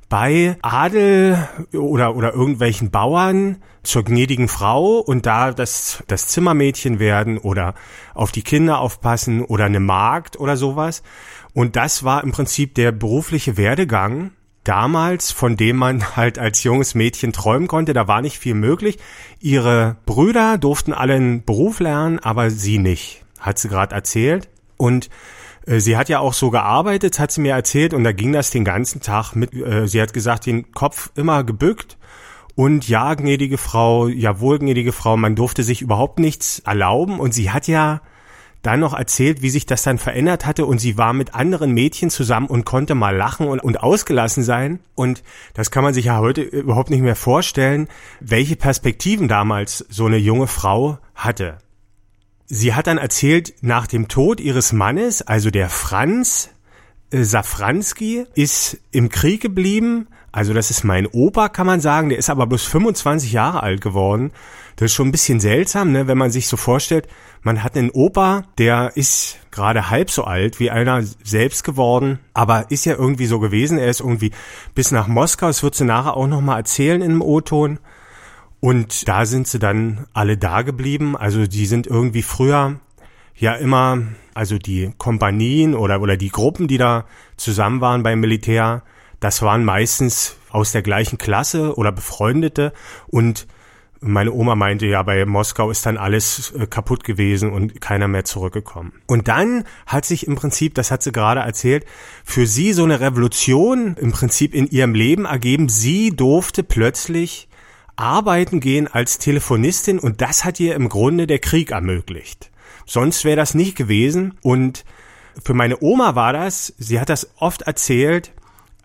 bei 0.09 0.57
Adel 0.63 1.47
oder, 1.71 2.15
oder 2.15 2.33
irgendwelchen 2.33 2.89
Bauern 2.89 3.57
zur 3.83 4.03
gnädigen 4.03 4.47
Frau 4.47 4.97
und 4.97 5.25
da 5.25 5.51
das, 5.51 6.03
das 6.07 6.27
Zimmermädchen 6.27 6.99
werden 6.99 7.37
oder 7.37 7.75
auf 8.15 8.31
die 8.31 8.41
Kinder 8.41 8.79
aufpassen 8.79 9.43
oder 9.43 9.65
eine 9.65 9.79
Magd 9.79 10.39
oder 10.39 10.57
sowas. 10.57 11.03
Und 11.53 11.75
das 11.75 12.03
war 12.03 12.23
im 12.23 12.31
Prinzip 12.31 12.73
der 12.75 12.91
berufliche 12.91 13.55
Werdegang 13.55 14.31
damals, 14.63 15.31
von 15.31 15.57
dem 15.57 15.77
man 15.77 16.15
halt 16.15 16.37
als 16.37 16.63
junges 16.63 16.95
Mädchen 16.95 17.31
träumen 17.31 17.67
konnte. 17.67 17.93
Da 17.93 18.07
war 18.07 18.21
nicht 18.21 18.39
viel 18.39 18.55
möglich. 18.55 18.97
Ihre 19.39 19.97
Brüder 20.05 20.57
durften 20.57 20.93
alle 20.93 21.13
einen 21.13 21.45
Beruf 21.45 21.79
lernen, 21.79 22.19
aber 22.19 22.49
sie 22.49 22.79
nicht, 22.79 23.23
hat 23.39 23.59
sie 23.59 23.69
gerade 23.69 23.95
erzählt. 23.95 24.49
Und 24.77 25.09
sie 25.77 25.95
hat 25.97 26.09
ja 26.09 26.19
auch 26.19 26.33
so 26.33 26.49
gearbeitet, 26.49 27.19
hat 27.19 27.31
sie 27.31 27.41
mir 27.41 27.53
erzählt, 27.53 27.93
und 27.93 28.03
da 28.03 28.11
ging 28.11 28.31
das 28.31 28.49
den 28.49 28.65
ganzen 28.65 29.01
Tag 29.01 29.35
mit, 29.35 29.53
äh, 29.53 29.87
sie 29.87 30.01
hat 30.01 30.13
gesagt, 30.13 30.47
den 30.47 30.71
Kopf 30.71 31.11
immer 31.15 31.43
gebückt. 31.43 31.97
Und 32.55 32.89
ja, 32.89 33.13
gnädige 33.13 33.57
Frau, 33.57 34.07
jawohl, 34.07 34.59
gnädige 34.59 34.91
Frau, 34.91 35.15
man 35.15 35.35
durfte 35.35 35.63
sich 35.63 35.81
überhaupt 35.81 36.19
nichts 36.19 36.59
erlauben. 36.59 37.19
Und 37.19 37.33
sie 37.33 37.51
hat 37.51 37.67
ja 37.67 38.01
dann 38.61 38.81
noch 38.81 38.93
erzählt, 38.93 39.41
wie 39.41 39.49
sich 39.49 39.65
das 39.65 39.83
dann 39.83 39.97
verändert 39.97 40.45
hatte 40.45 40.65
und 40.65 40.79
sie 40.79 40.97
war 40.97 41.13
mit 41.13 41.33
anderen 41.33 41.71
Mädchen 41.71 42.09
zusammen 42.09 42.47
und 42.47 42.65
konnte 42.65 42.95
mal 42.95 43.15
lachen 43.15 43.47
und, 43.47 43.59
und 43.59 43.81
ausgelassen 43.81 44.43
sein. 44.43 44.79
Und 44.95 45.23
das 45.53 45.71
kann 45.71 45.83
man 45.83 45.93
sich 45.93 46.05
ja 46.05 46.17
heute 46.17 46.41
überhaupt 46.41 46.89
nicht 46.89 47.01
mehr 47.01 47.15
vorstellen, 47.15 47.87
welche 48.19 48.55
Perspektiven 48.55 49.27
damals 49.27 49.85
so 49.89 50.05
eine 50.05 50.17
junge 50.17 50.47
Frau 50.47 50.97
hatte. 51.15 51.59
Sie 52.51 52.73
hat 52.73 52.87
dann 52.87 52.97
erzählt, 52.97 53.53
nach 53.61 53.85
dem 53.85 54.07
Tod 54.07 54.39
ihres 54.39 54.73
Mannes, 54.73 55.21
also 55.21 55.51
der 55.51 55.69
Franz 55.69 56.49
äh, 57.11 57.23
Safranski, 57.23 58.25
ist 58.33 58.79
im 58.89 59.09
Krieg 59.09 59.39
geblieben. 59.39 60.07
Also 60.31 60.55
das 60.55 60.71
ist 60.71 60.83
mein 60.83 61.05
Opa, 61.05 61.49
kann 61.49 61.67
man 61.67 61.79
sagen. 61.79 62.09
Der 62.09 62.17
ist 62.17 62.31
aber 62.31 62.47
bloß 62.47 62.65
25 62.65 63.31
Jahre 63.31 63.61
alt 63.61 63.81
geworden. 63.81 64.31
Das 64.77 64.87
ist 64.87 64.95
schon 64.95 65.09
ein 65.09 65.11
bisschen 65.11 65.39
seltsam, 65.39 65.91
ne, 65.91 66.07
wenn 66.07 66.17
man 66.17 66.31
sich 66.31 66.47
so 66.47 66.57
vorstellt, 66.57 67.07
man 67.43 67.63
hat 67.63 67.77
einen 67.77 67.91
Opa, 67.91 68.45
der 68.57 68.93
ist 68.95 69.37
gerade 69.51 69.89
halb 69.89 70.09
so 70.09 70.23
alt 70.23 70.59
wie 70.59 70.71
einer 70.71 71.03
selbst 71.23 71.63
geworden, 71.63 72.19
aber 72.33 72.71
ist 72.71 72.85
ja 72.85 72.95
irgendwie 72.95 73.27
so 73.27 73.39
gewesen. 73.39 73.77
Er 73.77 73.89
ist 73.89 73.99
irgendwie 73.99 74.31
bis 74.73 74.91
nach 74.91 75.07
Moskau, 75.07 75.47
das 75.47 75.61
wird 75.61 75.75
sie 75.75 75.85
nachher 75.85 76.17
auch 76.17 76.27
nochmal 76.27 76.57
erzählen 76.57 77.01
in 77.01 77.11
einem 77.11 77.21
O-Ton. 77.21 77.79
Und 78.59 79.07
da 79.07 79.25
sind 79.25 79.47
sie 79.47 79.59
dann 79.59 80.05
alle 80.13 80.37
da 80.37 80.61
geblieben. 80.63 81.15
Also 81.15 81.47
die 81.47 81.65
sind 81.65 81.87
irgendwie 81.87 82.23
früher 82.23 82.79
ja 83.35 83.53
immer, 83.53 84.03
also 84.33 84.57
die 84.57 84.91
Kompanien 84.97 85.75
oder, 85.75 86.01
oder 86.01 86.17
die 86.17 86.29
Gruppen, 86.29 86.67
die 86.67 86.77
da 86.77 87.05
zusammen 87.37 87.79
waren 87.79 88.03
beim 88.03 88.19
Militär, 88.19 88.83
das 89.19 89.41
waren 89.41 89.63
meistens 89.63 90.35
aus 90.49 90.71
der 90.71 90.81
gleichen 90.81 91.17
Klasse 91.17 91.75
oder 91.75 91.91
Befreundete 91.91 92.73
und 93.07 93.47
meine 94.01 94.31
Oma 94.31 94.55
meinte 94.55 94.85
ja, 94.85 95.03
bei 95.03 95.25
Moskau 95.25 95.71
ist 95.71 95.85
dann 95.85 95.97
alles 95.97 96.51
äh, 96.51 96.67
kaputt 96.67 97.03
gewesen 97.03 97.51
und 97.51 97.81
keiner 97.81 98.07
mehr 98.07 98.23
zurückgekommen. 98.23 98.93
Und 99.07 99.27
dann 99.27 99.65
hat 99.85 100.05
sich 100.05 100.25
im 100.25 100.35
Prinzip, 100.35 100.73
das 100.75 100.89
hat 100.89 101.03
sie 101.03 101.11
gerade 101.11 101.41
erzählt, 101.41 101.85
für 102.23 102.47
sie 102.47 102.71
so 102.71 102.85
eine 102.85 103.01
Revolution 103.01 103.97
im 103.99 104.13
Prinzip 104.13 104.53
in 104.53 104.67
ihrem 104.67 104.93
Leben 104.93 105.25
ergeben. 105.25 105.67
Sie 105.67 106.15
durfte 106.15 106.63
plötzlich 106.63 107.48
arbeiten 107.99 108.59
gehen 108.59 108.87
als 108.87 109.17
Telefonistin 109.17 109.99
und 109.99 110.21
das 110.21 110.45
hat 110.45 110.59
ihr 110.59 110.75
im 110.75 110.89
Grunde 110.89 111.27
der 111.27 111.39
Krieg 111.39 111.71
ermöglicht. 111.71 112.49
Sonst 112.85 113.25
wäre 113.25 113.35
das 113.35 113.53
nicht 113.53 113.75
gewesen 113.75 114.35
und 114.41 114.85
für 115.43 115.53
meine 115.53 115.81
Oma 115.81 116.15
war 116.15 116.33
das, 116.33 116.73
sie 116.77 116.99
hat 116.99 117.09
das 117.09 117.29
oft 117.37 117.63
erzählt, 117.63 118.31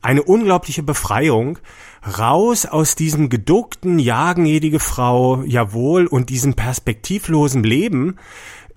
eine 0.02 0.22
unglaubliche 0.22 0.82
Befreiung, 0.82 1.58
raus 2.18 2.66
aus 2.66 2.94
diesem 2.96 3.30
geduckten, 3.30 3.98
jagenjedige 3.98 4.78
Frau, 4.78 5.42
jawohl, 5.44 6.06
und 6.06 6.28
diesem 6.28 6.54
perspektivlosen 6.54 7.64
Leben, 7.64 8.16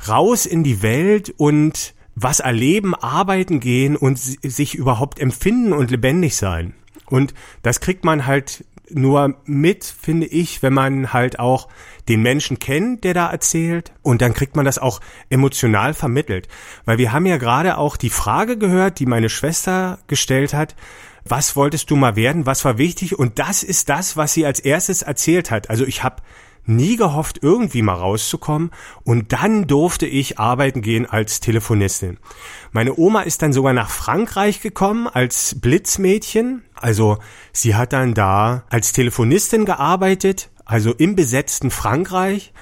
raus 0.07 0.45
in 0.45 0.63
die 0.63 0.81
Welt 0.81 1.33
und 1.37 1.93
was 2.15 2.39
erleben, 2.39 2.95
arbeiten 2.95 3.59
gehen 3.59 3.97
und 3.97 4.17
sich 4.17 4.75
überhaupt 4.75 5.19
empfinden 5.19 5.73
und 5.73 5.91
lebendig 5.91 6.35
sein. 6.37 6.73
Und 7.07 7.33
das 7.61 7.81
kriegt 7.81 8.05
man 8.05 8.25
halt 8.25 8.63
nur 8.89 9.35
mit, 9.45 9.85
finde 9.85 10.27
ich, 10.27 10.63
wenn 10.63 10.73
man 10.73 11.13
halt 11.13 11.39
auch 11.39 11.67
den 12.07 12.21
Menschen 12.21 12.59
kennt, 12.59 13.03
der 13.03 13.13
da 13.13 13.29
erzählt. 13.29 13.91
Und 14.01 14.21
dann 14.21 14.33
kriegt 14.33 14.55
man 14.55 14.65
das 14.65 14.79
auch 14.79 15.01
emotional 15.29 15.93
vermittelt. 15.93 16.47
Weil 16.85 16.97
wir 16.97 17.11
haben 17.11 17.25
ja 17.25 17.37
gerade 17.37 17.77
auch 17.77 17.97
die 17.97 18.09
Frage 18.09 18.57
gehört, 18.57 18.99
die 18.99 19.05
meine 19.05 19.29
Schwester 19.29 19.99
gestellt 20.07 20.53
hat. 20.53 20.75
Was 21.25 21.55
wolltest 21.55 21.91
du 21.91 21.95
mal 21.95 22.15
werden? 22.15 22.45
Was 22.45 22.63
war 22.63 22.77
wichtig? 22.77 23.19
Und 23.19 23.39
das 23.39 23.63
ist 23.63 23.89
das, 23.89 24.15
was 24.15 24.33
sie 24.33 24.45
als 24.45 24.59
erstes 24.59 25.01
erzählt 25.01 25.51
hat. 25.51 25.69
Also 25.69 25.85
ich 25.85 26.03
habe 26.03 26.21
nie 26.67 26.95
gehofft, 26.95 27.39
irgendwie 27.41 27.81
mal 27.81 27.95
rauszukommen 27.95 28.71
und 29.03 29.33
dann 29.33 29.67
durfte 29.67 30.05
ich 30.05 30.39
arbeiten 30.39 30.81
gehen 30.81 31.05
als 31.05 31.39
Telefonistin. 31.39 32.17
Meine 32.71 32.97
Oma 32.97 33.21
ist 33.21 33.41
dann 33.41 33.53
sogar 33.53 33.73
nach 33.73 33.89
Frankreich 33.89 34.61
gekommen 34.61 35.07
als 35.07 35.59
Blitzmädchen. 35.59 36.63
Also 36.75 37.17
sie 37.51 37.75
hat 37.75 37.93
dann 37.93 38.13
da 38.13 38.63
als 38.69 38.91
Telefonistin 38.91 39.65
gearbeitet, 39.65 40.49
also 40.65 40.93
im 40.93 41.15
besetzten 41.15 41.71
Frankreich. 41.71 42.53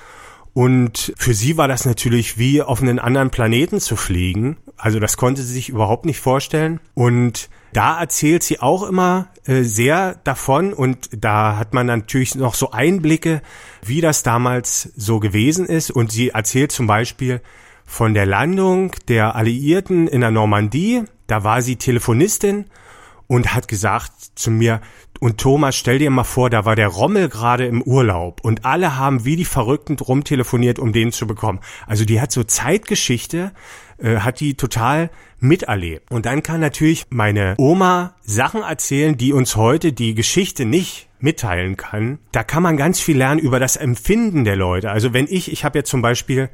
Und 0.54 1.14
für 1.18 1.34
sie 1.34 1.58
war 1.58 1.68
das 1.68 1.86
natürlich 1.86 2.38
wie 2.38 2.62
auf 2.62 2.82
einen 2.82 3.00
anderen 3.00 3.30
Planeten 3.30 3.82
zu 3.82 3.98
fliegen. 3.98 4.58
Also 4.78 5.00
das 5.00 5.18
konnte 5.18 5.42
sie 5.42 5.54
sich 5.54 5.70
überhaupt 5.70 6.06
nicht 6.06 6.20
vorstellen. 6.20 6.80
Und 6.94 7.50
da 7.74 8.00
erzählt 8.00 8.44
sie 8.44 8.60
auch 8.60 8.84
immer 8.84 9.28
äh, 9.46 9.64
sehr 9.64 10.16
davon 10.24 10.74
und 10.74 11.10
da 11.12 11.58
hat 11.58 11.74
man 11.74 11.88
natürlich 11.88 12.36
noch 12.36 12.56
so 12.56 12.72
Einblicke, 12.72 13.42
wie 13.84 14.02
das 14.02 14.24
damals 14.24 14.94
so 14.96 15.20
gewesen 15.20 15.66
ist. 15.66 15.92
Und 15.92 16.12
sie 16.12 16.30
erzählt 16.30 16.72
zum 16.72 16.88
Beispiel 16.88 17.42
von 17.86 18.14
der 18.14 18.26
Landung 18.26 18.92
der 19.08 19.36
Alliierten 19.36 20.08
in 20.08 20.22
der 20.22 20.32
Normandie. 20.32 21.04
Da 21.28 21.44
war 21.44 21.62
sie 21.62 21.76
Telefonistin 21.76 22.66
und 23.28 23.54
hat 23.54 23.68
gesagt 23.68 24.12
zu 24.36 24.52
mir, 24.52 24.82
und 25.20 25.40
Thomas, 25.40 25.76
stell 25.76 26.00
dir 26.00 26.10
mal 26.10 26.26
vor, 26.26 26.50
da 26.50 26.66
war 26.66 26.76
der 26.76 26.90
Rommel 26.90 27.30
gerade 27.30 27.66
im 27.66 27.82
Urlaub 27.82 28.42
und 28.44 28.66
alle 28.66 28.98
haben 28.98 29.24
wie 29.24 29.36
die 29.36 29.46
Verrückten 29.46 29.98
rumtelefoniert, 29.98 30.78
um 30.78 30.92
den 30.92 31.12
zu 31.12 31.26
bekommen. 31.26 31.62
Also 31.88 32.06
die 32.06 32.20
hat 32.20 32.32
so 32.32 32.44
Zeitgeschichte, 32.44 33.52
äh, 33.98 34.18
hat 34.18 34.40
die 34.40 34.56
total 34.56 35.10
miterlebt. 35.40 36.12
Und 36.12 36.26
dann 36.26 36.44
kann 36.44 36.60
natürlich 36.60 37.06
meine 37.10 37.56
Oma 37.58 38.16
Sachen 38.24 38.62
erzählen, 38.62 39.18
die 39.18 39.34
uns 39.34 39.56
heute 39.56 39.94
die 39.94 40.16
Geschichte 40.16 40.66
nicht 40.66 41.08
mitteilen 41.20 41.78
kann. 41.78 42.20
Da 42.32 42.44
kann 42.44 42.64
man 42.64 42.78
ganz 42.78 43.00
viel 43.00 43.18
lernen 43.18 43.40
über 43.40 43.60
das 43.60 43.76
Empfinden 43.76 44.44
der 44.44 44.56
Leute. 44.56 44.92
Also 44.92 45.14
wenn 45.14 45.28
ich, 45.30 45.52
ich 45.52 45.64
habe 45.64 45.80
ja 45.80 45.84
zum 45.84 46.02
Beispiel 46.02 46.50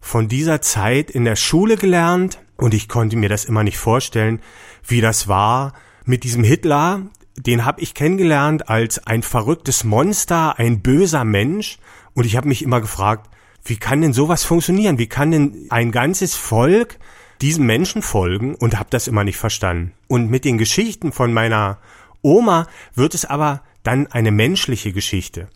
von 0.00 0.28
dieser 0.28 0.60
Zeit 0.60 1.10
in 1.10 1.24
der 1.24 1.36
Schule 1.36 1.76
gelernt 1.76 2.40
und 2.56 2.74
ich 2.74 2.88
konnte 2.88 3.16
mir 3.16 3.28
das 3.28 3.44
immer 3.44 3.62
nicht 3.62 3.78
vorstellen, 3.78 4.40
wie 4.86 5.00
das 5.00 5.28
war 5.28 5.72
mit 6.04 6.24
diesem 6.24 6.44
Hitler. 6.44 7.02
Den 7.36 7.64
habe 7.64 7.80
ich 7.80 7.94
kennengelernt 7.94 8.68
als 8.68 9.06
ein 9.06 9.22
verrücktes 9.22 9.84
Monster, 9.84 10.58
ein 10.58 10.82
böser 10.82 11.24
Mensch 11.24 11.78
und 12.14 12.26
ich 12.26 12.36
habe 12.36 12.48
mich 12.48 12.62
immer 12.62 12.80
gefragt, 12.80 13.30
wie 13.64 13.76
kann 13.76 14.00
denn 14.00 14.12
sowas 14.12 14.44
funktionieren? 14.44 14.98
Wie 14.98 15.06
kann 15.06 15.30
denn 15.30 15.66
ein 15.70 15.92
ganzes 15.92 16.34
Volk 16.34 16.98
diesem 17.42 17.66
Menschen 17.66 18.02
folgen 18.02 18.54
und 18.54 18.78
habe 18.78 18.88
das 18.90 19.08
immer 19.08 19.24
nicht 19.24 19.36
verstanden. 19.36 19.92
Und 20.06 20.30
mit 20.30 20.44
den 20.44 20.58
Geschichten 20.58 21.12
von 21.12 21.32
meiner 21.32 21.78
Oma 22.22 22.68
wird 22.94 23.14
es 23.14 23.24
aber 23.24 23.62
dann 23.82 24.06
eine 24.06 24.30
menschliche 24.30 24.92
Geschichte. 24.92 25.48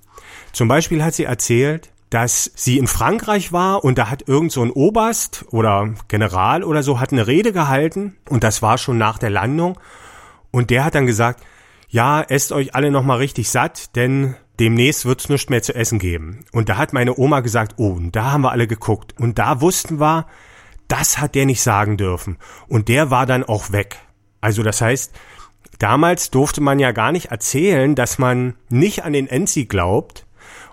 Zum 0.53 0.67
Beispiel 0.67 1.03
hat 1.05 1.15
sie 1.15 1.25
erzählt, 1.25 1.91
dass 2.11 2.51
sie 2.57 2.79
in 2.79 2.89
Frankreich 2.89 3.53
war 3.53 3.85
und 3.85 3.99
da 3.99 4.11
hat 4.11 4.29
irgend 4.29 4.51
so 4.51 4.63
ein 4.63 4.71
Oberst 4.71 5.45
oder 5.51 5.95
General 6.09 6.65
oder 6.65 6.83
so 6.83 6.99
hat 6.99 7.13
eine 7.13 7.27
Rede 7.27 7.53
gehalten 7.53 8.17
und 8.29 8.43
das 8.43 8.63
war 8.63 8.79
schon 8.79 8.99
nach 8.99 9.19
der 9.19 9.31
Landung 9.31 9.79
und 10.51 10.71
der 10.71 10.85
hat 10.85 10.95
dann 10.95 11.07
gesagt, 11.07 11.43
ja, 11.89 12.21
esst 12.21 12.53
euch 12.53 12.75
alle 12.75 12.91
nochmal 12.91 13.19
richtig 13.19 13.49
satt, 13.49 13.95
denn 13.97 14.35
demnächst 14.61 15.05
wird's 15.05 15.29
nichts 15.29 15.51
mehr 15.51 15.63
zu 15.63 15.75
essen 15.75 15.99
geben. 15.99 16.45
Und 16.53 16.69
da 16.69 16.77
hat 16.77 16.93
meine 16.93 17.19
Oma 17.19 17.41
gesagt, 17.41 17.75
oh, 17.77 17.91
und 17.91 18.15
da 18.17 18.33
haben 18.33 18.43
wir 18.43 18.53
alle 18.53 18.67
geguckt 18.67 19.15
und 19.19 19.39
da 19.39 19.61
wussten 19.61 20.01
wir, 20.01 20.27
das 20.89 21.19
hat 21.19 21.35
der 21.35 21.47
nicht 21.47 21.63
sagen 21.63 21.97
dürfen. 21.97 22.39
Und 22.69 22.89
der 22.89 23.11
war 23.11 23.27
dann 23.27 23.45
auch 23.45 23.73
weg. 23.73 23.97
Also 24.41 24.63
das 24.63 24.81
heißt, 24.81 25.13
damals 25.79 26.31
durfte 26.31 26.61
man 26.61 26.79
ja 26.79 26.93
gar 26.93 27.13
nicht 27.13 27.27
erzählen, 27.27 27.95
dass 27.95 28.19
man 28.19 28.55
nicht 28.69 29.05
an 29.05 29.13
den 29.13 29.27
Enzi 29.27 29.65
glaubt. 29.65 30.27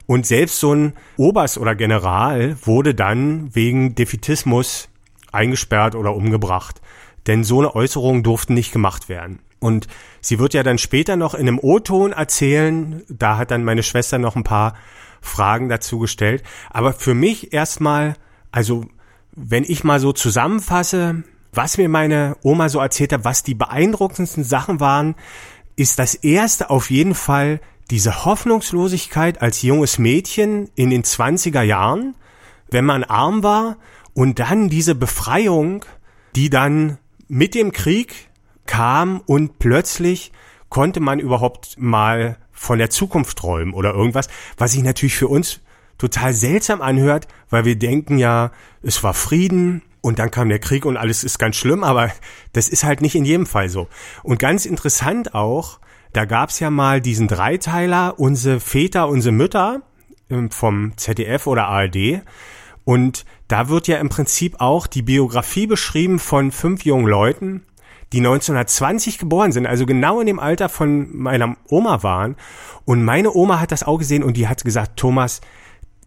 Und 0.05 0.25
selbst 0.25 0.59
so 0.59 0.73
ein 0.73 0.93
Oberst 1.17 1.57
oder 1.57 1.75
General 1.75 2.57
wurde 2.61 2.93
dann 2.93 3.55
wegen 3.55 3.95
Defitismus 3.95 4.89
eingesperrt 5.31 5.95
oder 5.95 6.13
umgebracht. 6.13 6.81
Denn 7.25 7.43
so 7.43 7.59
eine 7.59 7.73
Äußerung 7.73 8.21
durften 8.21 8.53
nicht 8.53 8.73
gemacht 8.73 9.07
werden. 9.07 9.39
Und 9.63 9.87
sie 10.19 10.39
wird 10.39 10.53
ja 10.53 10.61
dann 10.61 10.77
später 10.77 11.15
noch 11.15 11.33
in 11.33 11.47
einem 11.47 11.57
O-Ton 11.57 12.11
erzählen, 12.11 13.01
da 13.07 13.37
hat 13.37 13.49
dann 13.49 13.63
meine 13.63 13.81
Schwester 13.81 14.17
noch 14.17 14.35
ein 14.35 14.43
paar 14.43 14.73
Fragen 15.21 15.69
dazu 15.69 15.99
gestellt. 15.99 16.43
Aber 16.69 16.91
für 16.91 17.13
mich 17.13 17.53
erstmal, 17.53 18.15
also 18.51 18.83
wenn 19.31 19.63
ich 19.63 19.85
mal 19.85 20.01
so 20.01 20.11
zusammenfasse, 20.11 21.23
was 21.53 21.77
mir 21.77 21.87
meine 21.87 22.35
Oma 22.43 22.67
so 22.67 22.79
erzählt 22.79 23.13
hat, 23.13 23.23
was 23.23 23.43
die 23.43 23.55
beeindruckendsten 23.55 24.43
Sachen 24.43 24.81
waren, 24.81 25.15
ist 25.77 25.97
das 25.97 26.13
erste 26.13 26.69
auf 26.69 26.91
jeden 26.91 27.15
Fall 27.15 27.61
diese 27.89 28.25
Hoffnungslosigkeit 28.25 29.41
als 29.41 29.61
junges 29.61 29.97
Mädchen 29.97 30.71
in 30.75 30.89
den 30.89 31.03
20er 31.03 31.61
Jahren, 31.61 32.15
wenn 32.69 32.83
man 32.83 33.05
arm 33.05 33.43
war 33.43 33.77
und 34.13 34.39
dann 34.39 34.67
diese 34.67 34.93
Befreiung, 34.93 35.85
die 36.35 36.49
dann 36.49 36.97
mit 37.29 37.55
dem 37.55 37.71
Krieg 37.71 38.29
kam 38.65 39.21
und 39.25 39.59
plötzlich 39.59 40.31
konnte 40.69 40.99
man 40.99 41.19
überhaupt 41.19 41.75
mal 41.77 42.37
von 42.51 42.79
der 42.79 42.89
Zukunft 42.89 43.37
träumen 43.37 43.73
oder 43.73 43.93
irgendwas, 43.93 44.27
was 44.57 44.71
sich 44.71 44.83
natürlich 44.83 45.15
für 45.15 45.27
uns 45.27 45.61
total 45.97 46.33
seltsam 46.33 46.81
anhört, 46.81 47.27
weil 47.49 47.65
wir 47.65 47.77
denken 47.77 48.17
ja, 48.17 48.51
es 48.81 49.03
war 49.03 49.13
Frieden 49.13 49.83
und 50.01 50.19
dann 50.19 50.31
kam 50.31 50.49
der 50.49 50.59
Krieg 50.59 50.85
und 50.85 50.97
alles 50.97 51.23
ist 51.23 51.39
ganz 51.39 51.55
schlimm, 51.55 51.83
aber 51.83 52.11
das 52.53 52.67
ist 52.67 52.83
halt 52.83 53.01
nicht 53.01 53.15
in 53.15 53.25
jedem 53.25 53.45
Fall 53.45 53.69
so. 53.69 53.87
Und 54.23 54.39
ganz 54.39 54.65
interessant 54.65 55.33
auch, 55.33 55.79
da 56.11 56.25
gab's 56.25 56.59
ja 56.59 56.69
mal 56.69 57.01
diesen 57.01 57.27
Dreiteiler, 57.27 58.19
unsere 58.19 58.59
Väter, 58.59 59.07
unsere 59.07 59.33
Mütter 59.33 59.81
ähm, 60.29 60.51
vom 60.51 60.97
ZDF 60.97 61.47
oder 61.47 61.67
ARD. 61.67 62.21
Und 62.85 63.25
da 63.47 63.69
wird 63.69 63.87
ja 63.87 63.97
im 63.97 64.09
Prinzip 64.09 64.59
auch 64.59 64.87
die 64.87 65.01
Biografie 65.01 65.67
beschrieben 65.67 66.19
von 66.19 66.51
fünf 66.51 66.85
jungen 66.85 67.07
Leuten, 67.07 67.65
die 68.13 68.19
1920 68.19 69.17
geboren 69.17 69.51
sind, 69.51 69.65
also 69.65 69.85
genau 69.85 70.19
in 70.19 70.27
dem 70.27 70.39
Alter 70.39 70.69
von 70.69 71.17
meiner 71.17 71.57
Oma 71.67 72.03
waren. 72.03 72.35
Und 72.85 73.03
meine 73.03 73.33
Oma 73.33 73.59
hat 73.59 73.71
das 73.71 73.83
auch 73.83 73.97
gesehen 73.97 74.23
und 74.23 74.37
die 74.37 74.47
hat 74.47 74.63
gesagt, 74.63 74.97
Thomas, 74.97 75.41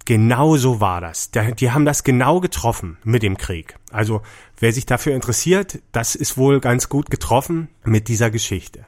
genau 0.05 0.57
so 0.57 0.81
war 0.81 1.01
das. 1.01 1.33
Die 1.33 1.71
haben 1.73 1.85
das 1.85 2.05
genau 2.05 2.41
getroffen 2.41 2.97
mit 3.03 3.25
dem 3.25 3.37
Krieg. 3.37 3.77
Also 3.91 4.23
wer 4.59 4.73
sich 4.73 4.87
dafür 4.87 5.15
interessiert, 5.15 5.81
das 5.91 6.15
ist 6.15 6.39
wohl 6.39 6.61
ganz 6.61 6.89
gut 6.89 7.11
getroffen 7.11 7.69
mit 7.85 8.07
dieser 8.07 8.31
Geschichte. 8.31 8.87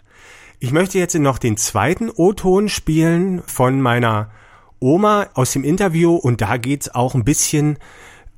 Ich 0.61 0.71
möchte 0.71 0.99
jetzt 0.99 1.17
noch 1.17 1.39
den 1.39 1.57
zweiten 1.57 2.11
O-Ton 2.11 2.69
spielen 2.69 3.43
von 3.47 3.81
meiner 3.81 4.31
Oma 4.79 5.27
aus 5.35 5.53
dem 5.53 5.65
Interview 5.65 6.15
und 6.15 6.41
da 6.41 6.57
geht's 6.57 6.95
auch 6.95 7.17
ein 7.17 7.25
bisschen 7.25 7.79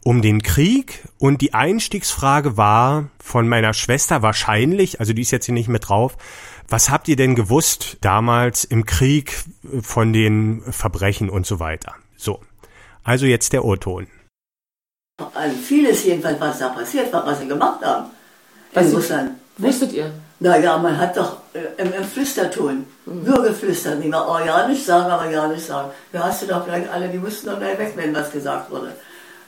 um 0.02 0.23
den 0.23 0.42
Krieg 0.42 1.04
und 1.19 1.40
die 1.40 1.54
Einstiegsfrage 1.54 2.57
war 2.57 3.11
von 3.23 3.49
meiner 3.49 3.75
Schwester 3.75 4.23
wahrscheinlich, 4.23 5.00
also 5.00 5.12
die 5.12 5.23
ist 5.23 5.30
jetzt 5.30 5.47
hier 5.47 5.54
nicht 5.54 5.69
mit 5.69 5.88
drauf, 5.88 6.16
was 6.69 6.88
habt 6.88 7.09
ihr 7.09 7.16
denn 7.16 7.35
gewusst 7.35 7.99
damals 8.00 8.64
im 8.64 8.87
Krieg 8.87 9.45
von 9.83 10.12
den 10.12 10.62
Verbrechen 10.71 11.28
und 11.28 11.45
so 11.47 11.61
weiter? 11.61 11.97
So, 12.16 12.40
also 13.02 13.26
jetzt 13.26 13.52
der 13.52 13.64
O-Ton. 13.64 14.07
Also 15.35 15.57
vieles 15.57 16.04
jedenfalls, 16.04 16.40
was 16.40 16.59
da 16.59 16.71
passiert 16.71 17.12
war, 17.12 17.26
was 17.26 17.40
sie 17.40 17.49
gemacht 17.49 17.85
haben. 17.85 18.11
Was 18.73 18.87
in 18.87 18.95
Russland. 18.95 19.30
Wusstet 19.59 19.92
ihr? 19.92 20.12
Naja, 20.38 20.78
man 20.78 20.97
hat 20.97 21.16
doch 21.19 21.38
äh, 21.52 21.83
im, 21.83 21.92
im 21.92 22.04
Flüsterton, 22.04 22.87
nur 23.04 23.42
geflüstert, 23.42 23.99
nicht 23.99 24.11
mal, 24.11 24.26
oh 24.26 24.42
ja 24.47 24.66
nicht 24.66 24.87
sagen, 24.87 25.11
aber 25.11 25.28
ja 25.28 25.47
nicht 25.49 25.66
sagen. 25.66 25.90
Da 26.12 26.25
hast 26.25 26.40
du 26.40 26.47
doch 26.47 26.64
gleich 26.64 26.90
alle, 26.90 27.09
die 27.09 27.19
mussten 27.19 27.49
doch 27.49 27.59
gleich 27.59 27.78
weg, 27.78 27.92
wenn 27.97 28.14
was 28.14 28.33
gesagt 28.33 28.71
wurde. 28.71 28.95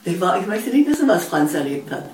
Ich, 0.04 0.20
war, 0.20 0.40
ich 0.40 0.46
möchte 0.46 0.70
nicht 0.70 0.88
wissen, 0.88 1.08
was 1.08 1.24
Franz 1.26 1.54
erlebt 1.54 1.90
hat. 1.90 2.04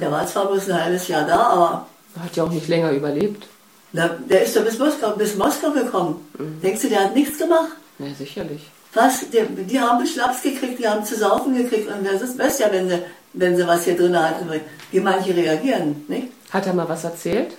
Der 0.00 0.10
war 0.10 0.26
zwar 0.26 0.46
bloß 0.46 0.68
ein 0.70 0.84
halbes 0.84 1.06
Jahr 1.08 1.26
da, 1.26 1.36
aber 1.36 1.86
Hat 2.20 2.34
ja 2.36 2.44
auch 2.44 2.50
nicht 2.50 2.66
länger 2.68 2.90
überlebt. 2.92 3.46
na, 3.92 4.08
der 4.08 4.42
ist 4.44 4.56
doch 4.56 4.64
bis 4.64 4.78
Moskau, 4.78 5.10
bis 5.12 5.36
Moskau 5.36 5.70
gekommen. 5.70 6.26
Denkst 6.62 6.82
du, 6.82 6.88
der 6.88 7.04
hat 7.04 7.14
nichts 7.14 7.38
gemacht? 7.38 7.72
Ja, 7.98 8.06
sicherlich. 8.18 8.62
Was? 8.94 9.20
Die, 9.30 9.42
die 9.64 9.78
haben 9.80 10.04
Schnaps 10.06 10.42
gekriegt, 10.42 10.78
die 10.78 10.88
haben 10.88 11.04
zu 11.04 11.16
saufen 11.16 11.56
gekriegt 11.56 11.88
und 11.88 12.04
das 12.04 12.22
ist 12.22 12.60
ja, 12.60 12.72
wenn 12.72 12.88
sie, 12.88 12.98
wenn 13.34 13.56
sie 13.56 13.66
was 13.66 13.84
hier 13.84 13.96
drin 13.96 14.18
hatten, 14.18 14.48
wie 14.90 15.00
manche 15.00 15.36
reagieren, 15.36 16.04
nicht? 16.08 16.28
Hat 16.50 16.66
er 16.66 16.72
mal 16.74 16.88
was 16.88 17.04
erzählt? 17.04 17.52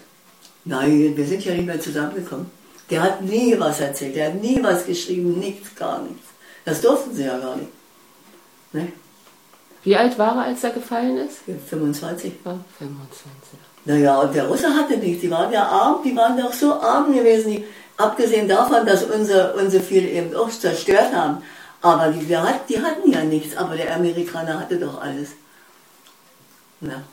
Nein, 0.66 1.14
wir 1.16 1.26
sind 1.26 1.46
ja 1.46 1.54
nicht 1.54 1.66
mehr 1.66 1.80
zusammengekommen. 1.80 2.48
Der 2.90 3.02
hat 3.04 3.22
nie 3.22 3.56
was 3.60 3.80
erzählt, 3.80 4.16
der 4.16 4.28
hat 4.28 4.42
nie 4.42 4.62
was 4.62 4.86
geschrieben, 4.86 5.40
nichts, 5.40 5.76
gar 5.76 6.02
nichts. 6.02 6.26
Das 6.66 6.82
durften 6.82 7.14
sie 7.16 7.24
ja 7.26 7.38
gar 7.38 7.56
nicht. 7.56 7.70
Ne? 8.74 8.88
Wie 9.88 9.96
alt 9.96 10.20
war 10.20 10.36
er, 10.36 10.42
als 10.48 10.62
er 10.66 10.72
gefallen 10.72 11.16
ist? 11.18 11.38
25. 11.70 12.34
Ja, 12.44 12.60
25. 12.78 13.58
Naja, 13.86 14.20
und 14.20 14.36
der 14.36 14.46
Russe 14.46 14.68
hatte 14.68 14.98
nichts. 14.98 15.22
Die 15.22 15.32
waren 15.32 15.50
ja 15.50 15.66
arm, 15.66 16.02
die 16.04 16.14
waren 16.14 16.36
doch 16.38 16.52
so 16.52 16.74
arm 16.74 17.14
gewesen. 17.14 17.52
Die, 17.52 17.64
abgesehen 17.96 18.50
davon, 18.50 18.86
dass 18.86 19.04
unsere, 19.06 19.54
unsere 19.54 19.82
viele 19.82 20.10
eben 20.10 20.36
auch 20.36 20.50
zerstört 20.50 21.16
haben. 21.16 21.42
Aber 21.82 22.10
die, 22.10 22.28
wir 22.28 22.44
hat, 22.44 22.68
die 22.68 22.84
hatten 22.84 23.10
ja 23.10 23.24
nichts. 23.24 23.56
Aber 23.56 23.78
der 23.78 23.96
Amerikaner 23.96 24.60
hatte 24.60 24.76
doch 24.76 25.02
alles. 25.02 25.30
Na. 26.82 27.04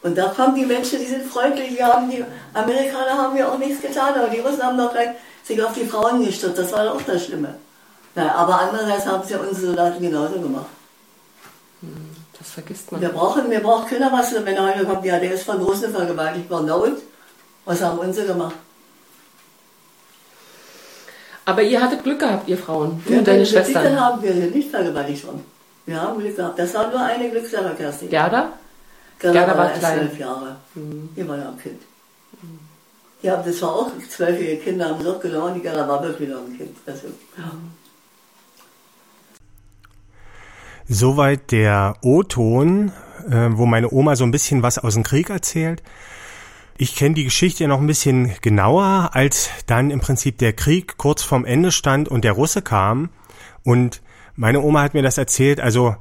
Und 0.00 0.16
da 0.16 0.28
kommen 0.28 0.54
die 0.54 0.66
Menschen, 0.66 1.00
die 1.00 1.06
sind 1.06 1.24
freundlich. 1.24 1.76
Wir 1.76 1.84
haben 1.84 2.08
die 2.08 2.24
Amerikaner 2.54 3.18
haben 3.18 3.36
ja 3.36 3.48
auch 3.48 3.58
nichts 3.58 3.82
getan. 3.82 4.14
Aber 4.14 4.28
die 4.28 4.38
Russen 4.38 4.62
haben 4.62 4.78
doch 4.78 4.92
gleich 4.92 5.16
sich 5.42 5.60
auf 5.60 5.72
die 5.72 5.84
Frauen 5.84 6.24
gestürzt. 6.24 6.58
Das 6.58 6.70
war 6.70 6.84
doch 6.84 6.94
auch 6.94 7.02
das 7.02 7.24
Schlimme. 7.24 7.56
Na, 8.14 8.36
aber 8.36 8.60
andererseits 8.60 9.04
haben 9.04 9.24
es 9.24 9.30
ja 9.30 9.38
unsere 9.38 9.66
Soldaten 9.66 10.00
genauso 10.00 10.40
gemacht. 10.40 10.77
Das 12.38 12.50
vergisst 12.50 12.90
man. 12.90 13.00
Wir 13.00 13.10
brauchen, 13.10 13.50
wir 13.50 13.60
brauchen 13.60 13.88
Kinder, 13.88 14.10
was, 14.12 14.34
wenn 14.34 14.60
heute 14.60 14.84
kommt, 14.84 15.04
ja, 15.04 15.18
der 15.18 15.32
ist 15.32 15.44
von 15.44 15.60
Russen 15.62 15.92
vergewaltigt 15.92 16.50
worden. 16.50 16.66
Na 16.66 16.74
und? 16.74 16.98
Was 17.64 17.82
haben 17.82 17.98
unsere 17.98 18.26
gemacht? 18.26 18.56
Aber 21.44 21.62
ihr 21.62 21.80
hattet 21.80 22.02
Glück 22.02 22.18
gehabt, 22.18 22.48
ihr 22.48 22.58
Frauen. 22.58 23.02
Ja, 23.08 23.18
und 23.18 23.28
deine 23.28 23.46
Schwestern. 23.46 23.98
haben 23.98 24.22
wir 24.22 24.34
nicht 24.34 24.70
vergewaltigt 24.70 25.26
worden. 25.26 25.44
Wir 25.86 26.00
haben 26.00 26.18
Glück 26.20 26.36
gehabt. 26.36 26.58
Das 26.58 26.74
war 26.74 26.90
nur 26.90 27.00
eine 27.00 27.30
Glückssache, 27.30 27.74
Kerstin. 27.74 28.10
Gerda? 28.10 28.52
Gerda 29.18 29.38
Gerda 29.38 29.52
war 29.52 29.58
war 29.58 29.70
erst 29.70 29.78
klein. 29.80 29.98
zwölf 29.98 30.18
Jahre. 30.18 30.56
Die 30.74 31.28
war 31.28 31.38
ja 31.38 31.48
ein 31.48 31.58
Kind. 31.58 31.82
Ja, 33.22 33.36
das 33.36 33.62
war 33.62 33.74
auch 33.74 33.90
zwölfjährige 34.08 34.62
Kinder 34.62 34.90
haben 34.90 35.00
es 35.00 35.06
auch 35.06 35.20
genommen. 35.20 35.54
Die 35.54 35.60
Gerda 35.60 35.88
war 35.88 36.02
wirklich 36.02 36.28
noch 36.28 36.38
ein 36.38 36.56
Kind. 36.56 36.76
Also, 36.86 37.08
Soweit 40.88 41.52
der 41.52 41.96
O-Ton, 42.00 42.92
äh, 43.30 43.48
wo 43.50 43.66
meine 43.66 43.92
Oma 43.92 44.16
so 44.16 44.24
ein 44.24 44.30
bisschen 44.30 44.62
was 44.62 44.78
aus 44.78 44.94
dem 44.94 45.02
Krieg 45.02 45.28
erzählt. 45.28 45.82
Ich 46.78 46.96
kenne 46.96 47.14
die 47.14 47.24
Geschichte 47.24 47.68
noch 47.68 47.80
ein 47.80 47.86
bisschen 47.86 48.32
genauer, 48.40 49.10
als 49.12 49.50
dann 49.66 49.90
im 49.90 50.00
Prinzip 50.00 50.38
der 50.38 50.54
Krieg 50.54 50.96
kurz 50.96 51.22
vorm 51.22 51.44
Ende 51.44 51.72
stand 51.72 52.08
und 52.08 52.24
der 52.24 52.32
Russe 52.32 52.62
kam. 52.62 53.10
Und 53.64 54.00
meine 54.34 54.62
Oma 54.62 54.80
hat 54.80 54.94
mir 54.94 55.02
das 55.02 55.18
erzählt. 55.18 55.60
Also 55.60 55.96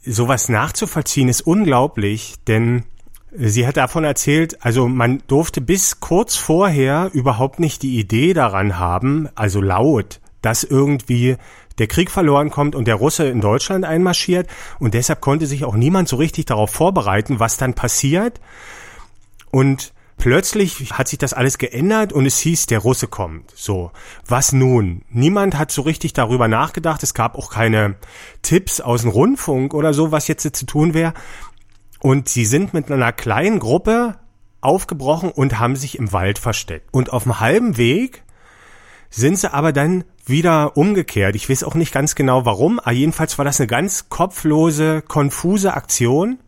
sowas 0.00 0.48
nachzuvollziehen 0.48 1.28
ist 1.28 1.40
unglaublich, 1.40 2.36
denn 2.46 2.84
sie 3.32 3.66
hat 3.66 3.78
davon 3.78 4.04
erzählt, 4.04 4.64
also 4.64 4.86
man 4.86 5.22
durfte 5.26 5.60
bis 5.60 5.98
kurz 5.98 6.36
vorher 6.36 7.10
überhaupt 7.12 7.58
nicht 7.58 7.82
die 7.82 7.98
Idee 7.98 8.32
daran 8.32 8.78
haben, 8.78 9.28
also 9.34 9.60
laut, 9.60 10.20
dass 10.42 10.62
irgendwie 10.62 11.36
der 11.80 11.86
Krieg 11.86 12.10
verloren 12.10 12.50
kommt 12.50 12.74
und 12.74 12.86
der 12.86 12.96
Russe 12.96 13.26
in 13.26 13.40
Deutschland 13.40 13.86
einmarschiert 13.86 14.48
und 14.78 14.92
deshalb 14.92 15.22
konnte 15.22 15.46
sich 15.46 15.64
auch 15.64 15.74
niemand 15.74 16.08
so 16.08 16.16
richtig 16.16 16.44
darauf 16.44 16.70
vorbereiten, 16.70 17.40
was 17.40 17.56
dann 17.56 17.72
passiert. 17.72 18.38
Und 19.50 19.94
plötzlich 20.18 20.92
hat 20.92 21.08
sich 21.08 21.18
das 21.18 21.32
alles 21.32 21.56
geändert 21.56 22.12
und 22.12 22.26
es 22.26 22.38
hieß, 22.38 22.66
der 22.66 22.80
Russe 22.80 23.06
kommt. 23.06 23.50
So, 23.56 23.92
was 24.28 24.52
nun? 24.52 25.02
Niemand 25.08 25.56
hat 25.56 25.72
so 25.72 25.80
richtig 25.80 26.12
darüber 26.12 26.48
nachgedacht. 26.48 27.02
Es 27.02 27.14
gab 27.14 27.38
auch 27.38 27.50
keine 27.50 27.94
Tipps 28.42 28.82
aus 28.82 29.00
dem 29.00 29.10
Rundfunk 29.10 29.72
oder 29.72 29.94
so, 29.94 30.12
was 30.12 30.28
jetzt 30.28 30.54
zu 30.54 30.66
tun 30.66 30.92
wäre. 30.92 31.14
Und 31.98 32.28
sie 32.28 32.44
sind 32.44 32.74
mit 32.74 32.92
einer 32.92 33.12
kleinen 33.12 33.58
Gruppe 33.58 34.18
aufgebrochen 34.60 35.30
und 35.30 35.58
haben 35.58 35.76
sich 35.76 35.98
im 35.98 36.12
Wald 36.12 36.38
versteckt. 36.38 36.88
Und 36.92 37.10
auf 37.10 37.22
dem 37.22 37.40
halben 37.40 37.78
Weg 37.78 38.22
sind 39.08 39.38
sie 39.38 39.52
aber 39.52 39.72
dann 39.72 40.04
wieder 40.30 40.76
umgekehrt. 40.76 41.36
Ich 41.36 41.50
weiß 41.50 41.64
auch 41.64 41.74
nicht 41.74 41.92
ganz 41.92 42.14
genau 42.14 42.44
warum, 42.46 42.78
aber 42.78 42.92
jedenfalls 42.92 43.36
war 43.38 43.44
das 43.44 43.60
eine 43.60 43.66
ganz 43.66 44.08
kopflose, 44.08 45.02
konfuse 45.02 45.74
Aktion 45.74 46.38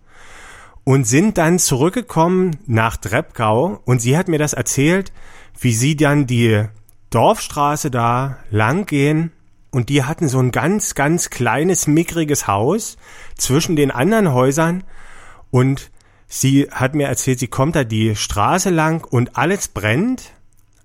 und 0.84 1.04
sind 1.06 1.38
dann 1.38 1.58
zurückgekommen 1.58 2.56
nach 2.66 2.96
Dreppgau 2.96 3.80
und 3.84 4.00
sie 4.00 4.16
hat 4.16 4.28
mir 4.28 4.38
das 4.38 4.52
erzählt, 4.52 5.12
wie 5.60 5.72
sie 5.72 5.96
dann 5.96 6.26
die 6.26 6.64
Dorfstraße 7.10 7.90
da 7.90 8.38
lang 8.50 8.86
gehen 8.86 9.32
und 9.70 9.88
die 9.88 10.04
hatten 10.04 10.28
so 10.28 10.38
ein 10.38 10.50
ganz, 10.50 10.94
ganz 10.94 11.30
kleines, 11.30 11.86
mickriges 11.86 12.46
Haus 12.46 12.96
zwischen 13.36 13.76
den 13.76 13.90
anderen 13.90 14.32
Häusern 14.32 14.84
und 15.50 15.90
sie 16.26 16.68
hat 16.70 16.94
mir 16.94 17.08
erzählt, 17.08 17.38
sie 17.38 17.48
kommt 17.48 17.76
da 17.76 17.84
die 17.84 18.16
Straße 18.16 18.70
lang 18.70 19.04
und 19.04 19.36
alles 19.36 19.68
brennt. 19.68 20.32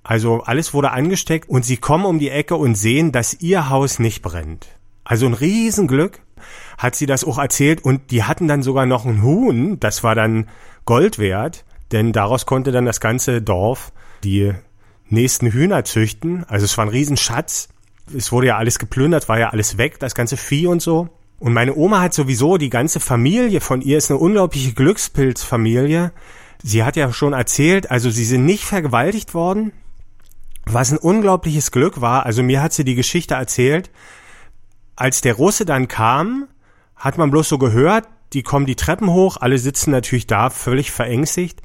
Also 0.08 0.42
alles 0.42 0.74
wurde 0.74 0.92
angesteckt 0.92 1.50
und 1.50 1.66
sie 1.66 1.76
kommen 1.76 2.06
um 2.06 2.18
die 2.18 2.30
Ecke 2.30 2.56
und 2.56 2.76
sehen, 2.76 3.12
dass 3.12 3.42
ihr 3.42 3.70
Haus 3.70 4.00
nicht 4.00 4.22
brennt. 4.22 4.68
Also 5.04 5.26
ein 5.26 5.34
Riesenglück 5.34 6.22
hat 6.78 6.96
sie 6.96 7.08
das 7.08 7.26
auch 7.26 7.38
erzählt 7.38 7.84
und 7.84 8.10
die 8.12 8.24
hatten 8.24 8.48
dann 8.48 8.64
sogar 8.64 8.86
noch 8.86 9.06
ein 9.06 9.22
Huhn, 9.22 9.82
das 9.82 10.06
war 10.06 10.16
dann 10.16 10.48
Gold 10.86 11.20
wert, 11.20 11.66
denn 11.92 12.14
daraus 12.14 12.46
konnte 12.46 12.72
dann 12.72 12.86
das 12.86 13.02
ganze 13.02 13.42
Dorf 13.42 13.92
die 14.24 14.54
nächsten 15.10 15.48
Hühner 15.48 15.84
züchten. 15.84 16.46
Also 16.46 16.64
es 16.64 16.78
war 16.78 16.86
ein 16.86 16.90
Riesenschatz. 16.90 17.68
Es 18.16 18.32
wurde 18.32 18.48
ja 18.48 18.58
alles 18.58 18.80
geplündert, 18.80 19.28
war 19.28 19.40
ja 19.40 19.50
alles 19.50 19.78
weg, 19.78 20.00
das 20.00 20.16
ganze 20.16 20.38
Vieh 20.38 20.68
und 20.68 20.82
so. 20.82 21.10
Und 21.38 21.52
meine 21.52 21.76
Oma 21.76 22.00
hat 22.00 22.14
sowieso, 22.14 22.58
die 22.58 22.70
ganze 22.70 23.02
Familie 23.02 23.60
von 23.60 23.82
ihr 23.82 23.98
ist 23.98 24.10
eine 24.10 24.20
unglaubliche 24.22 24.72
Glückspilzfamilie. 24.72 26.14
Sie 26.64 26.84
hat 26.86 26.96
ja 26.96 27.12
schon 27.12 27.34
erzählt, 27.34 27.92
also 27.92 28.10
sie 28.10 28.24
sind 28.24 28.46
nicht 28.46 28.64
vergewaltigt 28.64 29.34
worden, 29.34 29.74
was 30.74 30.92
ein 30.92 30.98
unglaubliches 30.98 31.72
Glück 31.72 32.02
war. 32.02 32.26
Also 32.26 32.44
mir 32.44 32.62
hat 32.62 32.74
sie 32.74 32.84
die 32.84 32.96
Geschichte 32.96 33.36
erzählt. 33.36 33.90
Als 34.96 35.22
der 35.22 35.36
Russe 35.36 35.66
dann 35.66 35.88
kam, 35.88 36.48
hat 36.96 37.18
man 37.18 37.32
bloß 37.32 37.50
so 37.50 37.58
gehört, 37.58 38.08
die 38.34 38.44
kommen 38.44 38.66
die 38.66 38.76
Treppen 38.76 39.10
hoch, 39.10 39.38
alle 39.40 39.58
sitzen 39.58 39.92
natürlich 39.92 40.28
da, 40.28 40.50
völlig 40.50 40.92
verängstigt. 40.92 41.62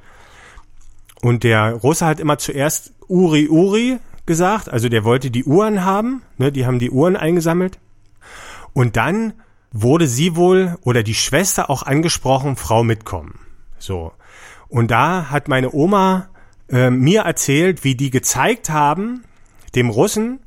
Und 1.21 1.45
der 1.45 1.75
Russe 1.75 2.07
hat 2.07 2.21
immer 2.21 2.39
zuerst 2.39 2.93
Uri 3.09 3.49
Uri 3.49 3.99
gesagt, 4.27 4.69
also 4.69 4.89
der 4.89 5.05
wollte 5.05 5.31
die 5.31 5.45
Uhren 5.45 5.85
haben, 5.85 6.23
ne, 6.39 6.53
die 6.53 6.67
haben 6.67 6.79
die 6.79 6.91
Uhren 6.91 7.17
eingesammelt. 7.17 7.79
Und 8.73 8.97
dann 8.97 9.35
wurde 9.73 10.07
sie 10.07 10.37
wohl 10.37 10.77
oder 10.83 11.03
die 11.03 11.15
Schwester 11.15 11.71
auch 11.71 11.83
angesprochen, 11.83 12.57
Frau 12.57 12.85
mitkommen. 12.85 13.41
So. 13.79 14.13
Und 14.69 14.91
da 14.91 15.31
hat 15.31 15.49
meine 15.49 15.73
Oma 15.73 16.29
äh, 16.69 16.91
mir 16.91 17.23
erzählt, 17.23 17.85
wie 17.85 17.95
die 17.95 18.11
gezeigt 18.11 18.71
haben, 18.71 19.25
dem 19.75 19.91
Russen, 19.91 20.41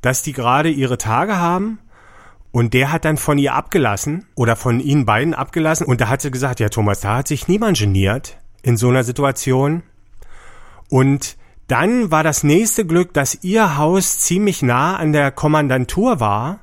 dass 0.00 0.22
die 0.22 0.32
gerade 0.32 0.70
ihre 0.70 0.98
Tage 0.98 1.36
haben. 1.36 1.78
Und 2.52 2.72
der 2.72 2.90
hat 2.90 3.04
dann 3.04 3.18
von 3.18 3.36
ihr 3.36 3.54
abgelassen 3.54 4.26
oder 4.34 4.56
von 4.56 4.80
ihnen 4.80 5.04
beiden 5.04 5.34
abgelassen. 5.34 5.86
Und 5.86 6.00
da 6.00 6.08
hat 6.08 6.22
sie 6.22 6.30
gesagt, 6.30 6.60
ja 6.60 6.68
Thomas, 6.68 7.00
da 7.00 7.16
hat 7.16 7.28
sich 7.28 7.48
niemand 7.48 7.78
geniert 7.78 8.38
in 8.62 8.76
so 8.76 8.88
einer 8.88 9.04
Situation. 9.04 9.82
Und 10.88 11.36
dann 11.68 12.10
war 12.10 12.22
das 12.22 12.44
nächste 12.44 12.86
Glück, 12.86 13.12
dass 13.12 13.42
ihr 13.42 13.76
Haus 13.76 14.20
ziemlich 14.20 14.62
nah 14.62 14.96
an 14.96 15.12
der 15.12 15.32
Kommandantur 15.32 16.20
war 16.20 16.60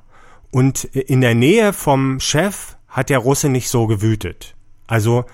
und 0.50 0.84
in 0.86 1.22
der 1.22 1.36
Nähe 1.36 1.74
vom 1.74 2.20
Chef 2.20 2.78
hat 2.88 3.10
der 3.10 3.20
Russe 3.20 3.50
nicht 3.50 3.70
so 3.70 3.88
gewütet. 3.88 4.56
Also 4.88 5.26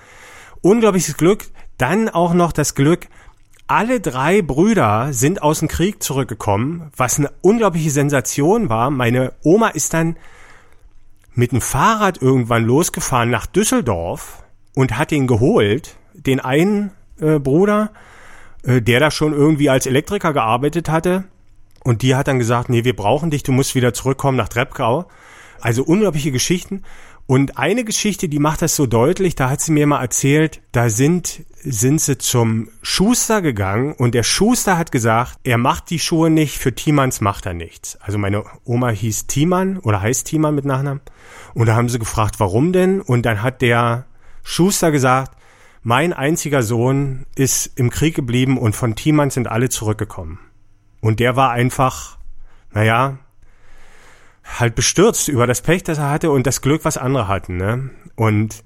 unglaubliches 0.62 1.16
Glück. 1.16 1.46
Dann 1.78 2.08
auch 2.08 2.34
noch 2.34 2.52
das 2.52 2.74
Glück, 2.74 3.08
alle 3.70 4.00
drei 4.00 4.42
Brüder 4.42 5.12
sind 5.12 5.42
aus 5.42 5.60
dem 5.60 5.68
Krieg 5.68 6.02
zurückgekommen, 6.02 6.90
was 6.96 7.18
eine 7.18 7.30
unglaubliche 7.40 7.92
Sensation 7.92 8.68
war. 8.68 8.90
Meine 8.90 9.32
Oma 9.44 9.68
ist 9.68 9.94
dann 9.94 10.16
mit 11.34 11.52
dem 11.52 11.60
Fahrrad 11.60 12.20
irgendwann 12.20 12.64
losgefahren 12.64 13.30
nach 13.30 13.46
Düsseldorf 13.46 14.42
und 14.74 14.98
hat 14.98 15.12
ihn 15.12 15.28
geholt, 15.28 15.94
den 16.14 16.40
einen 16.40 16.90
äh, 17.20 17.38
Bruder, 17.38 17.92
äh, 18.64 18.82
der 18.82 18.98
da 18.98 19.12
schon 19.12 19.32
irgendwie 19.32 19.70
als 19.70 19.86
Elektriker 19.86 20.32
gearbeitet 20.32 20.88
hatte. 20.88 21.22
Und 21.84 22.02
die 22.02 22.16
hat 22.16 22.26
dann 22.26 22.40
gesagt, 22.40 22.70
nee, 22.70 22.82
wir 22.82 22.96
brauchen 22.96 23.30
dich, 23.30 23.44
du 23.44 23.52
musst 23.52 23.76
wieder 23.76 23.94
zurückkommen 23.94 24.36
nach 24.36 24.48
Treppkau. 24.48 25.06
Also 25.60 25.84
unglaubliche 25.84 26.32
Geschichten. 26.32 26.82
Und 27.26 27.58
eine 27.58 27.84
Geschichte, 27.84 28.28
die 28.28 28.40
macht 28.40 28.60
das 28.62 28.74
so 28.74 28.86
deutlich, 28.86 29.36
da 29.36 29.50
hat 29.50 29.60
sie 29.60 29.70
mir 29.70 29.86
mal 29.86 30.00
erzählt, 30.00 30.60
da 30.72 30.90
sind, 30.90 31.44
sind 31.62 32.00
sie 32.00 32.18
zum 32.18 32.68
Schuster 32.82 33.40
gegangen 33.40 33.92
und 33.92 34.14
der 34.14 34.24
Schuster 34.24 34.76
hat 34.76 34.90
gesagt, 34.90 35.38
er 35.44 35.56
macht 35.56 35.90
die 35.90 36.00
Schuhe 36.00 36.28
nicht, 36.28 36.58
für 36.58 36.74
Tiemans 36.74 37.20
macht 37.20 37.46
er 37.46 37.54
nichts. 37.54 37.96
Also 38.00 38.18
meine 38.18 38.44
Oma 38.64 38.88
hieß 38.88 39.28
Tiemann 39.28 39.78
oder 39.78 40.02
heißt 40.02 40.26
Tiemann 40.26 40.56
mit 40.56 40.64
Nachnamen. 40.64 41.02
Und 41.54 41.66
da 41.66 41.76
haben 41.76 41.88
sie 41.88 42.00
gefragt, 42.00 42.40
warum 42.40 42.72
denn? 42.72 43.00
Und 43.00 43.24
dann 43.26 43.42
hat 43.42 43.62
der 43.62 44.06
Schuster 44.42 44.90
gesagt, 44.90 45.36
mein 45.82 46.12
einziger 46.12 46.62
Sohn 46.62 47.26
ist 47.36 47.78
im 47.78 47.90
Krieg 47.90 48.14
geblieben 48.14 48.58
und 48.58 48.76
von 48.76 48.96
Thiemann 48.96 49.30
sind 49.30 49.48
alle 49.48 49.68
zurückgekommen. 49.68 50.38
Und 51.00 51.20
der 51.20 51.36
war 51.36 51.52
einfach, 51.52 52.18
naja, 52.72 53.18
halt 54.58 54.74
bestürzt 54.74 55.28
über 55.28 55.46
das 55.46 55.62
Pech, 55.62 55.82
das 55.82 55.98
er 55.98 56.10
hatte 56.10 56.30
und 56.30 56.46
das 56.46 56.60
Glück, 56.60 56.84
was 56.84 56.96
andere 56.96 57.28
hatten. 57.28 57.56
Ne? 57.56 57.90
Und, 58.16 58.64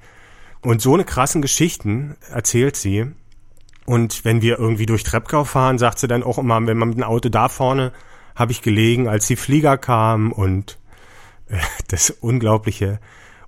und 0.60 0.80
so 0.80 0.94
eine 0.94 1.04
krassen 1.04 1.42
Geschichten 1.42 2.16
erzählt 2.30 2.76
sie. 2.76 3.06
Und 3.86 4.24
wenn 4.24 4.40
wir 4.40 4.58
irgendwie 4.58 4.86
durch 4.86 5.02
Treppkau 5.02 5.44
fahren, 5.44 5.78
sagt 5.78 5.98
sie 5.98 6.08
dann 6.08 6.22
auch 6.22 6.38
immer, 6.38 6.66
wenn 6.66 6.78
man 6.78 6.88
mit 6.88 6.98
dem 6.98 7.04
Auto 7.04 7.28
da 7.28 7.48
vorne 7.48 7.92
habe 8.34 8.52
ich 8.52 8.62
gelegen, 8.62 9.08
als 9.08 9.26
die 9.26 9.36
Flieger 9.36 9.78
kamen 9.78 10.32
und 10.32 10.78
äh, 11.48 11.58
das 11.88 12.10
unglaubliche, 12.10 13.00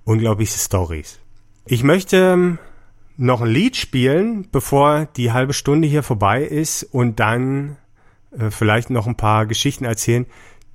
unglaubliche 0.03 0.57
Stories. 0.57 1.19
Ich 1.65 1.83
möchte 1.83 2.17
ähm, 2.17 2.59
noch 3.17 3.41
ein 3.41 3.49
Lied 3.49 3.75
spielen, 3.75 4.47
bevor 4.51 5.07
die 5.17 5.31
halbe 5.31 5.53
Stunde 5.53 5.87
hier 5.87 6.03
vorbei 6.03 6.43
ist 6.43 6.83
und 6.83 7.19
dann 7.19 7.77
äh, 8.31 8.51
vielleicht 8.51 8.89
noch 8.89 9.07
ein 9.07 9.17
paar 9.17 9.45
Geschichten 9.45 9.85
erzählen, 9.85 10.25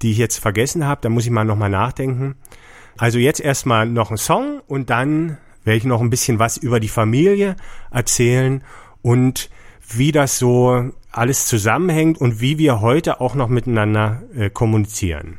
die 0.02 0.10
ich 0.10 0.18
jetzt 0.18 0.38
vergessen 0.38 0.86
habe. 0.86 1.00
Da 1.02 1.08
muss 1.08 1.24
ich 1.24 1.30
mal 1.30 1.44
nochmal 1.44 1.70
nachdenken. 1.70 2.34
Also 2.98 3.18
jetzt 3.18 3.40
erstmal 3.40 3.86
noch 3.86 4.10
ein 4.10 4.18
Song 4.18 4.60
und 4.66 4.90
dann 4.90 5.38
werde 5.64 5.78
ich 5.78 5.84
noch 5.84 6.00
ein 6.00 6.10
bisschen 6.10 6.38
was 6.38 6.56
über 6.56 6.80
die 6.80 6.88
Familie 6.88 7.56
erzählen 7.90 8.62
und 9.00 9.48
wie 9.88 10.12
das 10.12 10.38
so 10.38 10.90
alles 11.10 11.46
zusammenhängt 11.46 12.20
und 12.20 12.40
wie 12.40 12.58
wir 12.58 12.80
heute 12.80 13.20
auch 13.20 13.34
noch 13.34 13.48
miteinander 13.48 14.22
äh, 14.36 14.50
kommunizieren. 14.50 15.38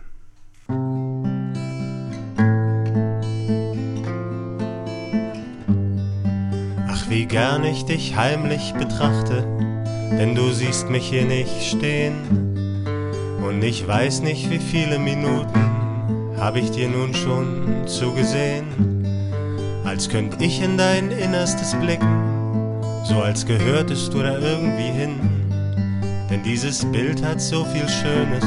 wie 7.13 7.26
gern 7.28 7.63
ich 7.63 7.86
dich 7.86 8.15
heimlich 8.15 8.73
betrachte, 8.73 9.45
denn 10.17 10.34
du 10.34 10.49
siehst 10.49 10.89
mich 10.89 11.06
hier 11.08 11.26
nicht 11.26 11.62
stehen. 11.62 12.53
Und 13.54 13.63
ich 13.63 13.88
weiß 13.88 14.24
nicht, 14.24 14.50
wie 14.50 14.58
viele 14.58 14.98
Minuten 14.98 15.62
hab 16.39 16.56
ich 16.56 16.72
dir 16.72 16.89
nun 16.89 17.13
schon 17.13 17.86
zugesehen. 17.86 19.06
Als 19.86 20.10
könnt 20.10 20.42
ich 20.42 20.60
in 20.60 20.76
dein 20.76 21.12
Innerstes 21.12 21.76
blicken, 21.76 22.82
so 23.04 23.22
als 23.22 23.46
gehörtest 23.46 24.12
du 24.12 24.24
da 24.24 24.39
irgendwie 24.39 24.92
hin. 25.00 25.20
Denn 26.32 26.42
dieses 26.42 26.84
Bild 26.84 27.24
hat 27.24 27.39
so 27.39 27.63
viel 27.66 27.88
Schönes, 27.88 28.44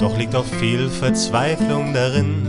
doch 0.00 0.18
liegt 0.18 0.34
auch 0.34 0.44
viel 0.44 0.90
Verzweiflung 0.90 1.94
darin. 1.94 2.48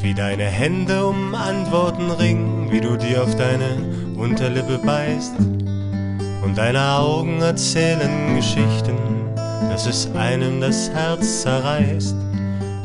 Wie 0.00 0.14
deine 0.14 0.46
Hände 0.46 1.06
um 1.06 1.32
Antworten 1.36 2.10
ringen, 2.10 2.72
wie 2.72 2.80
du 2.80 2.96
dir 2.96 3.22
auf 3.22 3.36
deine 3.36 4.16
Unterlippe 4.16 4.78
beißt 4.78 5.34
und 6.44 6.58
deine 6.58 6.96
Augen 6.98 7.40
erzählen 7.40 8.34
Geschichten, 8.34 9.21
dass 9.68 9.86
es 9.86 10.10
einem 10.14 10.60
das 10.60 10.90
Herz 10.90 11.42
zerreißt, 11.42 12.14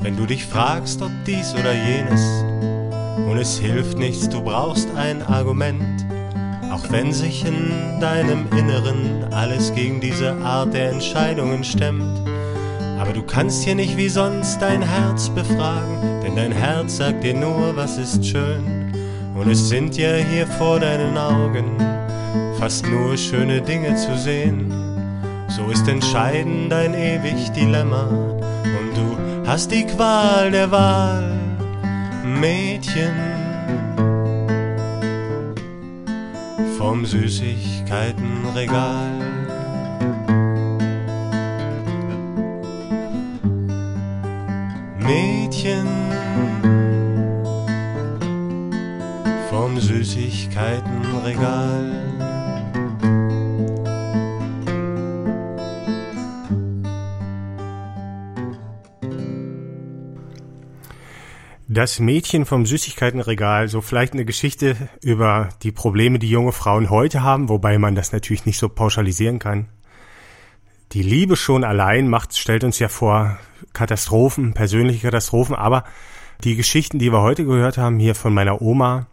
wenn 0.02 0.16
du 0.16 0.26
dich 0.26 0.46
fragst, 0.46 1.02
ob 1.02 1.12
dies 1.26 1.54
oder 1.54 1.74
jenes. 1.74 2.22
Und 3.30 3.38
es 3.38 3.58
hilft 3.58 3.98
nichts, 3.98 4.30
du 4.30 4.42
brauchst 4.42 4.88
ein 4.96 5.22
Argument, 5.22 6.06
auch 6.72 6.90
wenn 6.90 7.12
sich 7.12 7.46
in 7.46 8.00
deinem 8.00 8.48
Inneren 8.58 9.26
alles 9.34 9.74
gegen 9.74 10.00
diese 10.00 10.34
Art 10.44 10.74
der 10.74 10.92
Entscheidungen 10.92 11.64
stemmt. 11.64 12.22
Aber 13.00 13.14
du 13.14 13.24
kannst 13.24 13.64
hier 13.64 13.76
nicht 13.76 13.98
wie 13.98 14.10
sonst 14.10 14.60
dein 14.62 14.82
Herz 14.82 15.30
befragen, 15.30 16.22
denn 16.24 16.36
dein 16.36 16.52
Herz 16.52 16.98
sagt 16.98 17.24
dir 17.24 17.34
nur, 17.34 17.76
was 17.76 17.98
ist 17.98 18.26
schön. 18.26 18.94
Und 19.36 19.50
es 19.52 19.70
sind 19.70 19.98
ja 19.98 20.16
hier 20.16 20.48
vor 20.48 20.80
deinen 20.80 21.18
Augen 21.18 21.78
fast 22.58 22.88
nur 22.88 23.16
schöne 23.16 23.62
Dinge 23.62 23.96
zu 23.96 24.18
sehen. 24.18 24.87
So 25.50 25.70
ist 25.72 25.88
entscheidend 25.88 26.72
dein 26.72 26.94
ewig 26.94 27.52
Dilemma 27.52 28.04
und 28.04 28.96
du 28.96 29.18
hast 29.46 29.72
die 29.72 29.86
Qual 29.86 30.52
der 30.52 30.72
Wahl, 30.72 31.34
Mädchen. 32.24 33.14
Vom 36.78 37.06
Süßigkeitenregal. 37.06 39.12
Mädchen. 45.00 45.88
Süßigkeitenregal. 49.80 52.07
Das 61.78 62.00
Mädchen 62.00 62.48
vom 62.48 62.66
Süßigkeitenregal, 62.66 63.68
so 63.68 63.82
vielleicht 63.82 64.14
eine 64.14 64.26
Geschichte 64.26 64.90
über 65.04 65.50
die 65.62 65.72
Probleme, 65.72 66.18
die 66.18 66.28
junge 66.28 66.52
Frauen 66.52 66.90
heute 66.90 67.22
haben, 67.22 67.50
wobei 67.50 67.78
man 67.78 67.94
das 67.94 68.12
natürlich 68.12 68.48
nicht 68.48 68.58
so 68.58 68.68
pauschalisieren 68.68 69.38
kann. 69.38 69.70
Die 70.94 71.04
Liebe 71.04 71.36
schon 71.36 71.64
allein 71.64 72.08
macht, 72.08 72.36
stellt 72.36 72.64
uns 72.64 72.80
ja 72.80 72.90
vor 72.90 73.38
Katastrophen, 73.74 74.56
persönliche 74.56 75.06
Katastrophen, 75.06 75.54
aber 75.54 75.84
die 76.44 76.56
Geschichten, 76.56 76.98
die 76.98 77.12
wir 77.12 77.22
heute 77.22 77.46
gehört 77.46 77.78
haben, 77.78 78.00
hier 78.00 78.16
von 78.16 78.34
meiner 78.34 78.60
Oma, 78.60 79.06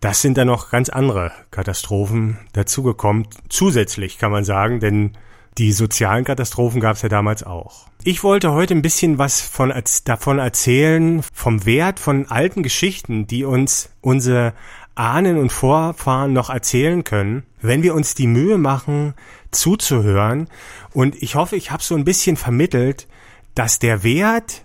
das 0.00 0.20
sind 0.20 0.36
dann 0.36 0.48
noch 0.48 0.70
ganz 0.70 0.88
andere 0.88 1.30
Katastrophen 1.52 2.38
dazugekommen. 2.54 3.28
Zusätzlich 3.48 4.18
kann 4.18 4.32
man 4.32 4.42
sagen, 4.42 4.80
denn 4.80 5.12
die 5.58 5.72
sozialen 5.72 6.24
Katastrophen 6.24 6.80
gab 6.80 6.96
es 6.96 7.02
ja 7.02 7.08
damals 7.08 7.42
auch. 7.42 7.86
Ich 8.02 8.24
wollte 8.24 8.52
heute 8.52 8.74
ein 8.74 8.82
bisschen 8.82 9.18
was 9.18 9.40
von, 9.40 9.72
davon 10.04 10.38
erzählen, 10.38 11.22
vom 11.32 11.64
Wert 11.64 12.00
von 12.00 12.26
alten 12.26 12.62
Geschichten, 12.62 13.26
die 13.26 13.44
uns 13.44 13.90
unsere 14.00 14.52
Ahnen 14.96 15.38
und 15.38 15.50
Vorfahren 15.50 16.32
noch 16.32 16.50
erzählen 16.50 17.04
können, 17.04 17.44
wenn 17.60 17.82
wir 17.82 17.94
uns 17.94 18.14
die 18.14 18.26
Mühe 18.26 18.58
machen, 18.58 19.14
zuzuhören. 19.50 20.48
Und 20.92 21.20
ich 21.22 21.34
hoffe, 21.34 21.56
ich 21.56 21.70
habe 21.70 21.82
so 21.82 21.94
ein 21.94 22.04
bisschen 22.04 22.36
vermittelt, 22.36 23.06
dass 23.54 23.78
der 23.78 24.02
Wert 24.02 24.64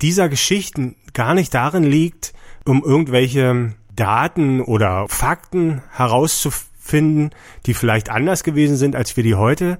dieser 0.00 0.28
Geschichten 0.28 0.96
gar 1.12 1.34
nicht 1.34 1.52
darin 1.54 1.84
liegt, 1.84 2.32
um 2.64 2.82
irgendwelche 2.82 3.74
Daten 3.94 4.60
oder 4.60 5.06
Fakten 5.08 5.82
herauszufinden, 5.92 7.30
die 7.66 7.74
vielleicht 7.74 8.08
anders 8.08 8.44
gewesen 8.44 8.76
sind, 8.76 8.96
als 8.96 9.16
wir 9.16 9.24
die 9.24 9.34
heute 9.34 9.78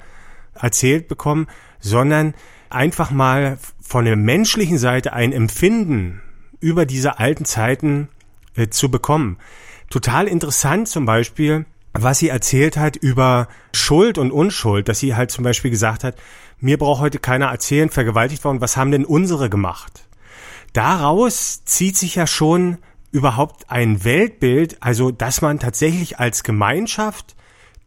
erzählt 0.54 1.08
bekommen, 1.08 1.46
sondern 1.80 2.34
einfach 2.68 3.10
mal 3.10 3.58
von 3.80 4.04
der 4.04 4.16
menschlichen 4.16 4.78
Seite 4.78 5.12
ein 5.12 5.32
Empfinden 5.32 6.22
über 6.60 6.86
diese 6.86 7.18
alten 7.18 7.44
Zeiten 7.44 8.08
äh, 8.54 8.68
zu 8.68 8.90
bekommen. 8.90 9.38
Total 9.88 10.28
interessant 10.28 10.88
zum 10.88 11.06
Beispiel, 11.06 11.66
was 11.92 12.18
sie 12.20 12.28
erzählt 12.28 12.76
hat 12.76 12.96
über 12.96 13.48
Schuld 13.74 14.18
und 14.18 14.30
Unschuld, 14.30 14.88
dass 14.88 15.00
sie 15.00 15.16
halt 15.16 15.30
zum 15.30 15.42
Beispiel 15.42 15.70
gesagt 15.70 16.04
hat, 16.04 16.16
mir 16.60 16.78
braucht 16.78 17.00
heute 17.00 17.18
keiner 17.18 17.46
erzählen, 17.46 17.90
vergewaltigt 17.90 18.44
worden, 18.44 18.60
was 18.60 18.76
haben 18.76 18.92
denn 18.92 19.04
unsere 19.04 19.50
gemacht? 19.50 20.06
Daraus 20.72 21.64
zieht 21.64 21.96
sich 21.96 22.14
ja 22.14 22.26
schon 22.26 22.78
überhaupt 23.10 23.70
ein 23.70 24.04
Weltbild, 24.04 24.76
also 24.80 25.10
dass 25.10 25.42
man 25.42 25.58
tatsächlich 25.58 26.20
als 26.20 26.44
Gemeinschaft 26.44 27.34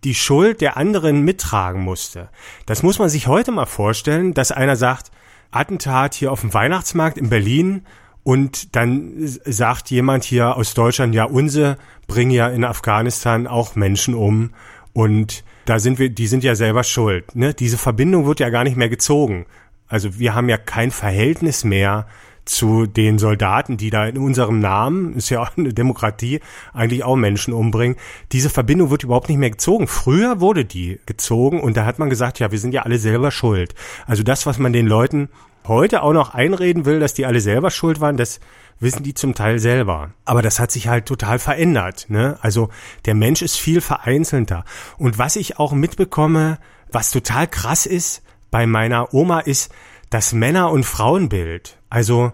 die 0.03 0.15
Schuld 0.15 0.61
der 0.61 0.77
anderen 0.77 1.21
mittragen 1.21 1.81
musste. 1.81 2.29
Das 2.65 2.83
muss 2.83 2.99
man 2.99 3.09
sich 3.09 3.27
heute 3.27 3.51
mal 3.51 3.65
vorstellen, 3.65 4.33
dass 4.33 4.51
einer 4.51 4.75
sagt, 4.75 5.11
Attentat 5.51 6.15
hier 6.15 6.31
auf 6.31 6.41
dem 6.41 6.53
Weihnachtsmarkt 6.53 7.17
in 7.17 7.29
Berlin 7.29 7.83
und 8.23 8.75
dann 8.75 9.13
sagt 9.17 9.91
jemand 9.91 10.23
hier 10.23 10.55
aus 10.55 10.73
Deutschland, 10.73 11.13
ja, 11.13 11.25
unsere 11.25 11.77
bringen 12.07 12.31
ja 12.31 12.47
in 12.47 12.63
Afghanistan 12.63 13.47
auch 13.47 13.75
Menschen 13.75 14.15
um 14.15 14.51
und 14.93 15.43
da 15.65 15.79
sind 15.79 15.99
wir, 15.99 16.09
die 16.09 16.27
sind 16.27 16.43
ja 16.43 16.55
selber 16.55 16.83
schuld. 16.83 17.35
Ne? 17.35 17.53
Diese 17.53 17.77
Verbindung 17.77 18.25
wird 18.25 18.39
ja 18.39 18.49
gar 18.49 18.63
nicht 18.63 18.77
mehr 18.77 18.89
gezogen. 18.89 19.45
Also 19.87 20.19
wir 20.19 20.33
haben 20.33 20.49
ja 20.49 20.57
kein 20.57 20.91
Verhältnis 20.91 21.63
mehr 21.63 22.07
zu 22.45 22.85
den 22.85 23.19
Soldaten, 23.19 23.77
die 23.77 23.89
da 23.89 24.05
in 24.05 24.17
unserem 24.17 24.59
Namen, 24.59 25.15
ist 25.15 25.29
ja 25.29 25.41
auch 25.41 25.57
eine 25.57 25.73
Demokratie, 25.73 26.39
eigentlich 26.73 27.03
auch 27.03 27.15
Menschen 27.15 27.53
umbringen. 27.53 27.97
Diese 28.31 28.49
Verbindung 28.49 28.89
wird 28.89 29.03
überhaupt 29.03 29.29
nicht 29.29 29.37
mehr 29.37 29.51
gezogen. 29.51 29.87
Früher 29.87 30.39
wurde 30.39 30.65
die 30.65 30.99
gezogen 31.05 31.61
und 31.61 31.77
da 31.77 31.85
hat 31.85 31.99
man 31.99 32.09
gesagt, 32.09 32.39
ja, 32.39 32.51
wir 32.51 32.59
sind 32.59 32.73
ja 32.73 32.81
alle 32.81 32.97
selber 32.97 33.31
schuld. 33.31 33.75
Also 34.05 34.23
das, 34.23 34.45
was 34.45 34.59
man 34.59 34.73
den 34.73 34.87
Leuten 34.87 35.29
heute 35.67 36.03
auch 36.03 36.13
noch 36.13 36.33
einreden 36.33 36.85
will, 36.85 36.99
dass 36.99 37.13
die 37.13 37.25
alle 37.25 37.39
selber 37.39 37.71
schuld 37.71 38.01
waren, 38.01 38.17
das 38.17 38.39
wissen 38.79 39.03
die 39.03 39.13
zum 39.13 39.33
Teil 39.33 39.59
selber. 39.59 40.11
Aber 40.25 40.41
das 40.41 40.59
hat 40.59 40.71
sich 40.71 40.87
halt 40.87 41.05
total 41.05 41.39
verändert. 41.39 42.07
Ne? 42.09 42.37
Also 42.41 42.69
der 43.05 43.15
Mensch 43.15 43.41
ist 43.41 43.57
viel 43.57 43.81
vereinzelter. 43.81 44.65
Und 44.97 45.17
was 45.17 45.35
ich 45.35 45.59
auch 45.59 45.73
mitbekomme, 45.73 46.59
was 46.91 47.11
total 47.11 47.47
krass 47.47 47.85
ist 47.85 48.21
bei 48.51 48.67
meiner 48.67 49.13
Oma, 49.13 49.39
ist 49.39 49.71
das 50.09 50.33
Männer- 50.33 50.71
und 50.71 50.85
Frauenbild. 50.85 51.79
Also 51.93 52.31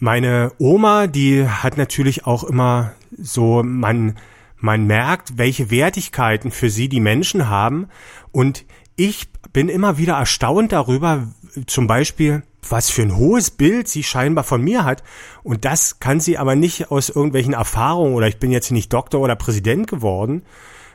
meine 0.00 0.50
Oma, 0.58 1.06
die 1.06 1.46
hat 1.46 1.76
natürlich 1.76 2.26
auch 2.26 2.42
immer 2.42 2.94
so, 3.16 3.62
man, 3.62 4.16
man 4.56 4.88
merkt, 4.88 5.38
welche 5.38 5.70
Wertigkeiten 5.70 6.50
für 6.50 6.68
sie 6.68 6.88
die 6.88 6.98
Menschen 6.98 7.48
haben. 7.48 7.86
Und 8.32 8.64
ich 8.96 9.28
bin 9.52 9.68
immer 9.68 9.98
wieder 9.98 10.14
erstaunt 10.14 10.72
darüber, 10.72 11.28
zum 11.68 11.86
Beispiel, 11.86 12.42
was 12.68 12.90
für 12.90 13.02
ein 13.02 13.16
hohes 13.16 13.52
Bild 13.52 13.86
sie 13.86 14.02
scheinbar 14.02 14.42
von 14.42 14.60
mir 14.60 14.84
hat. 14.84 15.04
Und 15.44 15.64
das 15.64 16.00
kann 16.00 16.18
sie 16.18 16.36
aber 16.36 16.56
nicht 16.56 16.90
aus 16.90 17.08
irgendwelchen 17.08 17.54
Erfahrungen 17.54 18.14
oder 18.14 18.26
ich 18.26 18.40
bin 18.40 18.50
jetzt 18.50 18.72
nicht 18.72 18.92
Doktor 18.92 19.20
oder 19.20 19.36
Präsident 19.36 19.86
geworden 19.86 20.42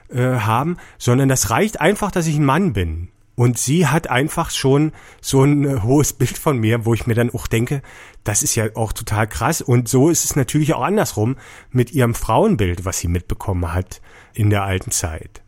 äh, 0.10 0.40
haben, 0.40 0.76
sondern 0.98 1.30
das 1.30 1.52
reicht 1.52 1.80
einfach, 1.80 2.12
dass 2.12 2.28
ich 2.28 2.36
ein 2.36 2.44
Mann 2.44 2.74
bin. 2.74 3.08
Und 3.38 3.60
sie 3.60 3.86
hat 3.86 4.10
einfach 4.10 4.50
schon 4.50 4.94
so 5.22 5.44
ein 5.44 5.64
äh, 5.64 5.82
hohes 5.84 6.12
Bild 6.12 6.40
von 6.40 6.58
mir, 6.58 6.86
wo 6.86 6.96
ich 6.96 7.06
mir 7.06 7.14
dann 7.14 7.30
auch 7.30 7.46
denke, 7.46 7.84
das 8.24 8.42
ist 8.42 8.56
ja 8.56 8.66
auch 8.74 8.94
total 8.94 9.28
krass. 9.28 9.62
Und 9.62 9.88
so 9.88 10.10
ist 10.10 10.26
es 10.26 10.36
natürlich 10.36 10.74
auch 10.74 10.82
andersrum 10.82 11.38
mit 11.70 11.92
ihrem 11.92 12.16
Frauenbild, 12.16 12.84
was 12.84 12.98
sie 12.98 13.08
mitbekommen 13.08 13.76
hat 13.76 14.02
in 14.34 14.50
der 14.50 14.64
alten 14.64 14.90
Zeit. 14.90 15.44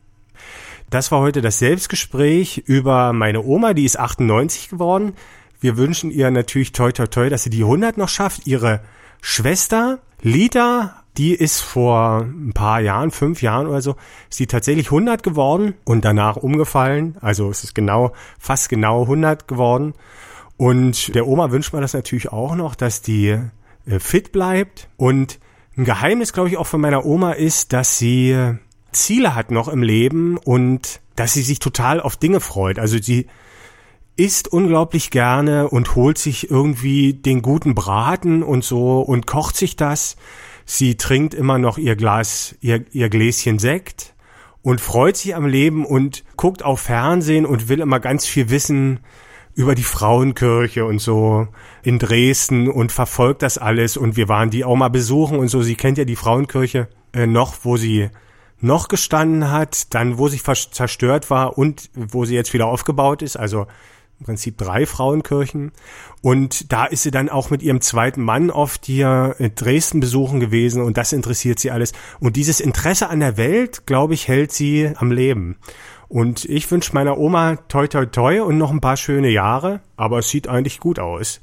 Das 0.91 1.11
war 1.11 1.19
heute 1.19 1.41
das 1.41 1.57
Selbstgespräch 1.57 2.59
über 2.67 3.11
meine 3.11 3.41
Oma, 3.41 3.73
die 3.73 3.85
ist 3.85 3.97
98 3.97 4.69
geworden. 4.69 5.13
Wir 5.59 5.75
wünschen 5.75 6.11
ihr 6.11 6.29
natürlich 6.29 6.73
toi 6.73 6.91
toi 6.91 7.07
toi, 7.07 7.27
dass 7.29 7.41
sie 7.41 7.49
die 7.49 7.63
100 7.63 7.97
noch 7.97 8.09
schafft. 8.09 8.45
Ihre 8.45 8.81
Schwester 9.19 9.97
Lita, 10.21 11.03
die 11.17 11.33
ist 11.33 11.61
vor 11.61 12.21
ein 12.21 12.53
paar 12.53 12.79
Jahren, 12.79 13.11
fünf 13.11 13.41
Jahren 13.41 13.67
oder 13.67 13.81
so, 13.81 13.95
ist 14.29 14.37
sie 14.37 14.47
tatsächlich 14.47 14.87
100 14.87 15.23
geworden 15.23 15.73
und 15.83 16.05
danach 16.05 16.37
umgefallen. 16.37 17.17
Also 17.21 17.49
es 17.49 17.63
ist 17.63 17.75
genau, 17.75 18.13
fast 18.37 18.69
genau 18.69 19.01
100 19.03 19.47
geworden. 19.47 19.93
Und 20.57 21.15
der 21.15 21.27
Oma 21.27 21.51
wünscht 21.51 21.73
man 21.73 21.81
das 21.81 21.93
natürlich 21.93 22.31
auch 22.31 22.55
noch, 22.55 22.75
dass 22.75 23.01
die 23.01 23.37
äh, 23.85 23.99
fit 23.99 24.31
bleibt. 24.31 24.89
Und 24.97 25.39
ein 25.77 25.85
Geheimnis, 25.85 26.33
glaube 26.33 26.49
ich, 26.49 26.57
auch 26.57 26.67
von 26.67 26.81
meiner 26.81 27.05
Oma 27.05 27.31
ist, 27.31 27.73
dass 27.73 27.97
sie 27.97 28.55
Ziele 28.91 29.35
hat 29.35 29.51
noch 29.51 29.67
im 29.67 29.83
Leben 29.83 30.37
und 30.37 30.99
dass 31.15 31.33
sie 31.33 31.41
sich 31.41 31.59
total 31.59 32.01
auf 32.01 32.17
Dinge 32.17 32.39
freut. 32.39 32.79
Also 32.79 32.97
sie 33.01 33.27
isst 34.15 34.49
unglaublich 34.49 35.11
gerne 35.11 35.69
und 35.69 35.95
holt 35.95 36.17
sich 36.17 36.51
irgendwie 36.51 37.13
den 37.13 37.41
guten 37.41 37.73
Braten 37.73 38.43
und 38.43 38.63
so 38.65 38.99
und 38.99 39.27
kocht 39.27 39.55
sich 39.55 39.77
das. 39.77 40.17
Sie 40.71 40.97
trinkt 40.97 41.33
immer 41.33 41.57
noch 41.57 41.79
ihr 41.79 41.95
Glas, 41.95 42.55
ihr, 42.61 42.85
ihr 42.91 43.09
Gläschen 43.09 43.57
Sekt 43.57 44.13
und 44.61 44.79
freut 44.79 45.17
sich 45.17 45.35
am 45.35 45.47
Leben 45.47 45.83
und 45.83 46.23
guckt 46.37 46.63
auf 46.63 46.81
Fernsehen 46.81 47.47
und 47.47 47.69
will 47.69 47.79
immer 47.79 47.99
ganz 47.99 48.27
viel 48.27 48.51
wissen 48.51 48.99
über 49.55 49.73
die 49.73 49.81
Frauenkirche 49.81 50.85
und 50.85 50.99
so 50.99 51.47
in 51.81 51.97
Dresden 51.97 52.67
und 52.69 52.91
verfolgt 52.91 53.41
das 53.41 53.57
alles 53.57 53.97
und 53.97 54.15
wir 54.15 54.29
waren 54.29 54.51
die 54.51 54.63
auch 54.63 54.75
mal 54.75 54.89
besuchen 54.89 55.39
und 55.39 55.47
so. 55.47 55.63
Sie 55.63 55.73
kennt 55.73 55.97
ja 55.97 56.05
die 56.05 56.15
Frauenkirche 56.15 56.87
äh, 57.13 57.25
noch, 57.25 57.55
wo 57.63 57.75
sie 57.75 58.09
noch 58.59 58.89
gestanden 58.89 59.49
hat, 59.49 59.91
dann 59.95 60.19
wo 60.19 60.27
sie 60.27 60.39
zerstört 60.39 61.31
war 61.31 61.57
und 61.57 61.89
wo 61.95 62.25
sie 62.25 62.35
jetzt 62.35 62.53
wieder 62.53 62.67
aufgebaut 62.67 63.23
ist, 63.23 63.37
also 63.37 63.65
im 64.19 64.25
Prinzip 64.25 64.57
drei 64.57 64.85
Frauenkirchen. 64.85 65.71
Und 66.21 66.71
da 66.71 66.85
ist 66.85 67.03
sie 67.03 67.11
dann 67.11 67.29
auch 67.29 67.49
mit 67.49 67.63
ihrem 67.63 67.81
zweiten 67.81 68.21
Mann 68.21 68.51
oft 68.51 68.85
hier 68.85 69.35
in 69.39 69.55
Dresden 69.55 69.99
besuchen 69.99 70.39
gewesen 70.39 70.81
und 70.81 70.97
das 70.97 71.13
interessiert 71.13 71.59
sie 71.59 71.71
alles. 71.71 71.93
Und 72.19 72.35
dieses 72.35 72.59
Interesse 72.59 73.09
an 73.09 73.19
der 73.19 73.37
Welt, 73.37 73.85
glaube 73.85 74.13
ich, 74.13 74.27
hält 74.27 74.51
sie 74.51 74.91
am 74.95 75.11
Leben. 75.11 75.57
Und 76.07 76.45
ich 76.45 76.69
wünsche 76.71 76.93
meiner 76.93 77.17
Oma 77.17 77.57
toi 77.67 77.87
toi 77.87 78.05
toi 78.05 78.41
und 78.41 78.57
noch 78.57 78.71
ein 78.71 78.81
paar 78.81 78.97
schöne 78.97 79.29
Jahre, 79.29 79.81
aber 79.95 80.19
es 80.19 80.29
sieht 80.29 80.47
eigentlich 80.47 80.79
gut 80.79 80.99
aus 80.99 81.39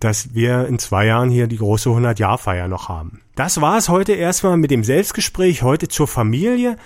dass 0.00 0.34
wir 0.34 0.66
in 0.66 0.78
zwei 0.78 1.06
Jahren 1.06 1.28
hier 1.28 1.46
die 1.46 1.58
große 1.58 1.90
100-Jahr-Feier 1.90 2.68
noch 2.68 2.88
haben. 2.88 3.20
Das 3.34 3.60
war 3.60 3.76
es 3.76 3.90
heute 3.90 4.14
erstmal 4.14 4.56
mit 4.56 4.70
dem 4.70 4.82
Selbstgespräch, 4.82 5.62
heute 5.62 5.88
zur 5.88 6.08
Familie. 6.08 6.76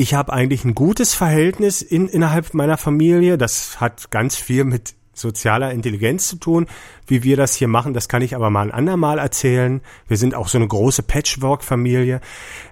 Ich 0.00 0.14
habe 0.14 0.32
eigentlich 0.32 0.64
ein 0.64 0.74
gutes 0.74 1.12
Verhältnis 1.12 1.82
in, 1.82 2.08
innerhalb 2.08 2.54
meiner 2.54 2.78
Familie. 2.78 3.36
Das 3.36 3.82
hat 3.82 4.10
ganz 4.10 4.34
viel 4.34 4.64
mit 4.64 4.94
sozialer 5.12 5.72
Intelligenz 5.72 6.26
zu 6.26 6.36
tun. 6.36 6.68
Wie 7.06 7.22
wir 7.22 7.36
das 7.36 7.54
hier 7.54 7.68
machen, 7.68 7.92
das 7.92 8.08
kann 8.08 8.22
ich 8.22 8.34
aber 8.34 8.48
mal 8.48 8.62
ein 8.62 8.70
andermal 8.70 9.18
erzählen. 9.18 9.82
Wir 10.08 10.16
sind 10.16 10.34
auch 10.34 10.48
so 10.48 10.56
eine 10.56 10.66
große 10.66 11.02
Patchwork-Familie. 11.02 12.22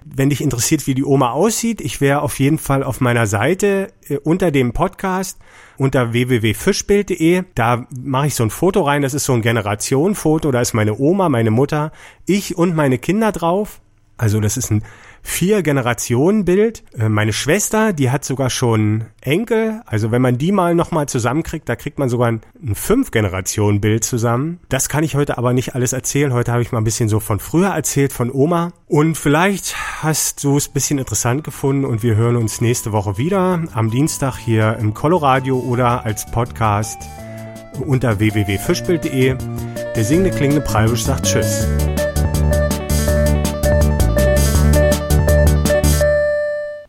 Wenn 0.03 0.31
dich 0.31 0.41
interessiert, 0.41 0.87
wie 0.87 0.95
die 0.95 1.05
Oma 1.05 1.29
aussieht, 1.29 1.81
ich 1.81 2.01
wäre 2.01 2.23
auf 2.23 2.39
jeden 2.39 2.57
Fall 2.57 2.81
auf 2.81 2.99
meiner 2.99 3.27
Seite 3.27 3.93
äh, 4.07 4.17
unter 4.17 4.49
dem 4.49 4.73
Podcast 4.73 5.37
unter 5.77 6.13
www.fischbild.de. 6.13 7.43
Da 7.53 7.85
mache 7.95 8.25
ich 8.25 8.33
so 8.33 8.41
ein 8.43 8.49
Foto 8.49 8.81
rein. 8.81 9.03
Das 9.03 9.13
ist 9.13 9.25
so 9.25 9.33
ein 9.33 9.43
Generationenfoto. 9.43 10.49
Da 10.49 10.61
ist 10.61 10.73
meine 10.73 10.97
Oma, 10.97 11.29
meine 11.29 11.51
Mutter, 11.51 11.91
ich 12.25 12.57
und 12.57 12.75
meine 12.75 12.97
Kinder 12.97 13.31
drauf. 13.31 13.81
Also 14.17 14.39
das 14.39 14.57
ist 14.57 14.71
ein 14.71 14.83
vier 15.21 15.61
Generationen 15.63 16.45
Bild. 16.45 16.83
Äh, 16.97 17.09
meine 17.09 17.33
Schwester, 17.33 17.93
die 17.93 18.11
hat 18.11 18.25
sogar 18.25 18.49
schon 18.49 19.05
Enkel. 19.21 19.81
Also 19.85 20.11
wenn 20.11 20.21
man 20.21 20.37
die 20.37 20.51
mal 20.51 20.75
nochmal 20.75 21.07
zusammenkriegt, 21.07 21.67
da 21.67 21.75
kriegt 21.75 21.99
man 21.99 22.09
sogar 22.09 22.27
ein, 22.27 22.41
ein 22.61 22.75
fünf 22.75 23.11
Generationen 23.11 23.81
Bild 23.81 24.03
zusammen. 24.03 24.59
Das 24.69 24.89
kann 24.89 25.03
ich 25.03 25.15
heute 25.15 25.37
aber 25.37 25.53
nicht 25.53 25.75
alles 25.75 25.93
erzählen. 25.93 26.33
Heute 26.33 26.51
habe 26.51 26.61
ich 26.61 26.71
mal 26.71 26.79
ein 26.79 26.83
bisschen 26.83 27.09
so 27.09 27.19
von 27.19 27.39
früher 27.39 27.69
erzählt, 27.69 28.13
von 28.13 28.31
Oma. 28.31 28.71
Und 28.87 29.17
vielleicht 29.17 29.75
hast 30.03 30.43
du 30.43 30.57
es 30.57 30.69
ein 30.69 30.73
bisschen 30.73 30.99
interessant 30.99 31.43
gefunden 31.43 31.85
und 31.85 32.03
wir 32.03 32.15
hören 32.15 32.35
uns 32.35 32.61
nächste 32.61 32.91
Woche 32.91 33.17
wieder 33.17 33.61
am 33.73 33.91
Dienstag 33.91 34.37
hier 34.37 34.77
im 34.79 34.93
Coloradio 34.93 35.59
oder 35.59 36.05
als 36.05 36.25
Podcast 36.31 36.97
unter 37.85 38.19
www.fischbild.de. 38.19 39.35
Der 39.95 40.03
singende 40.03 40.31
klingende 40.31 40.61
Preibisch 40.61 41.03
sagt 41.03 41.25
Tschüss. 41.25 41.67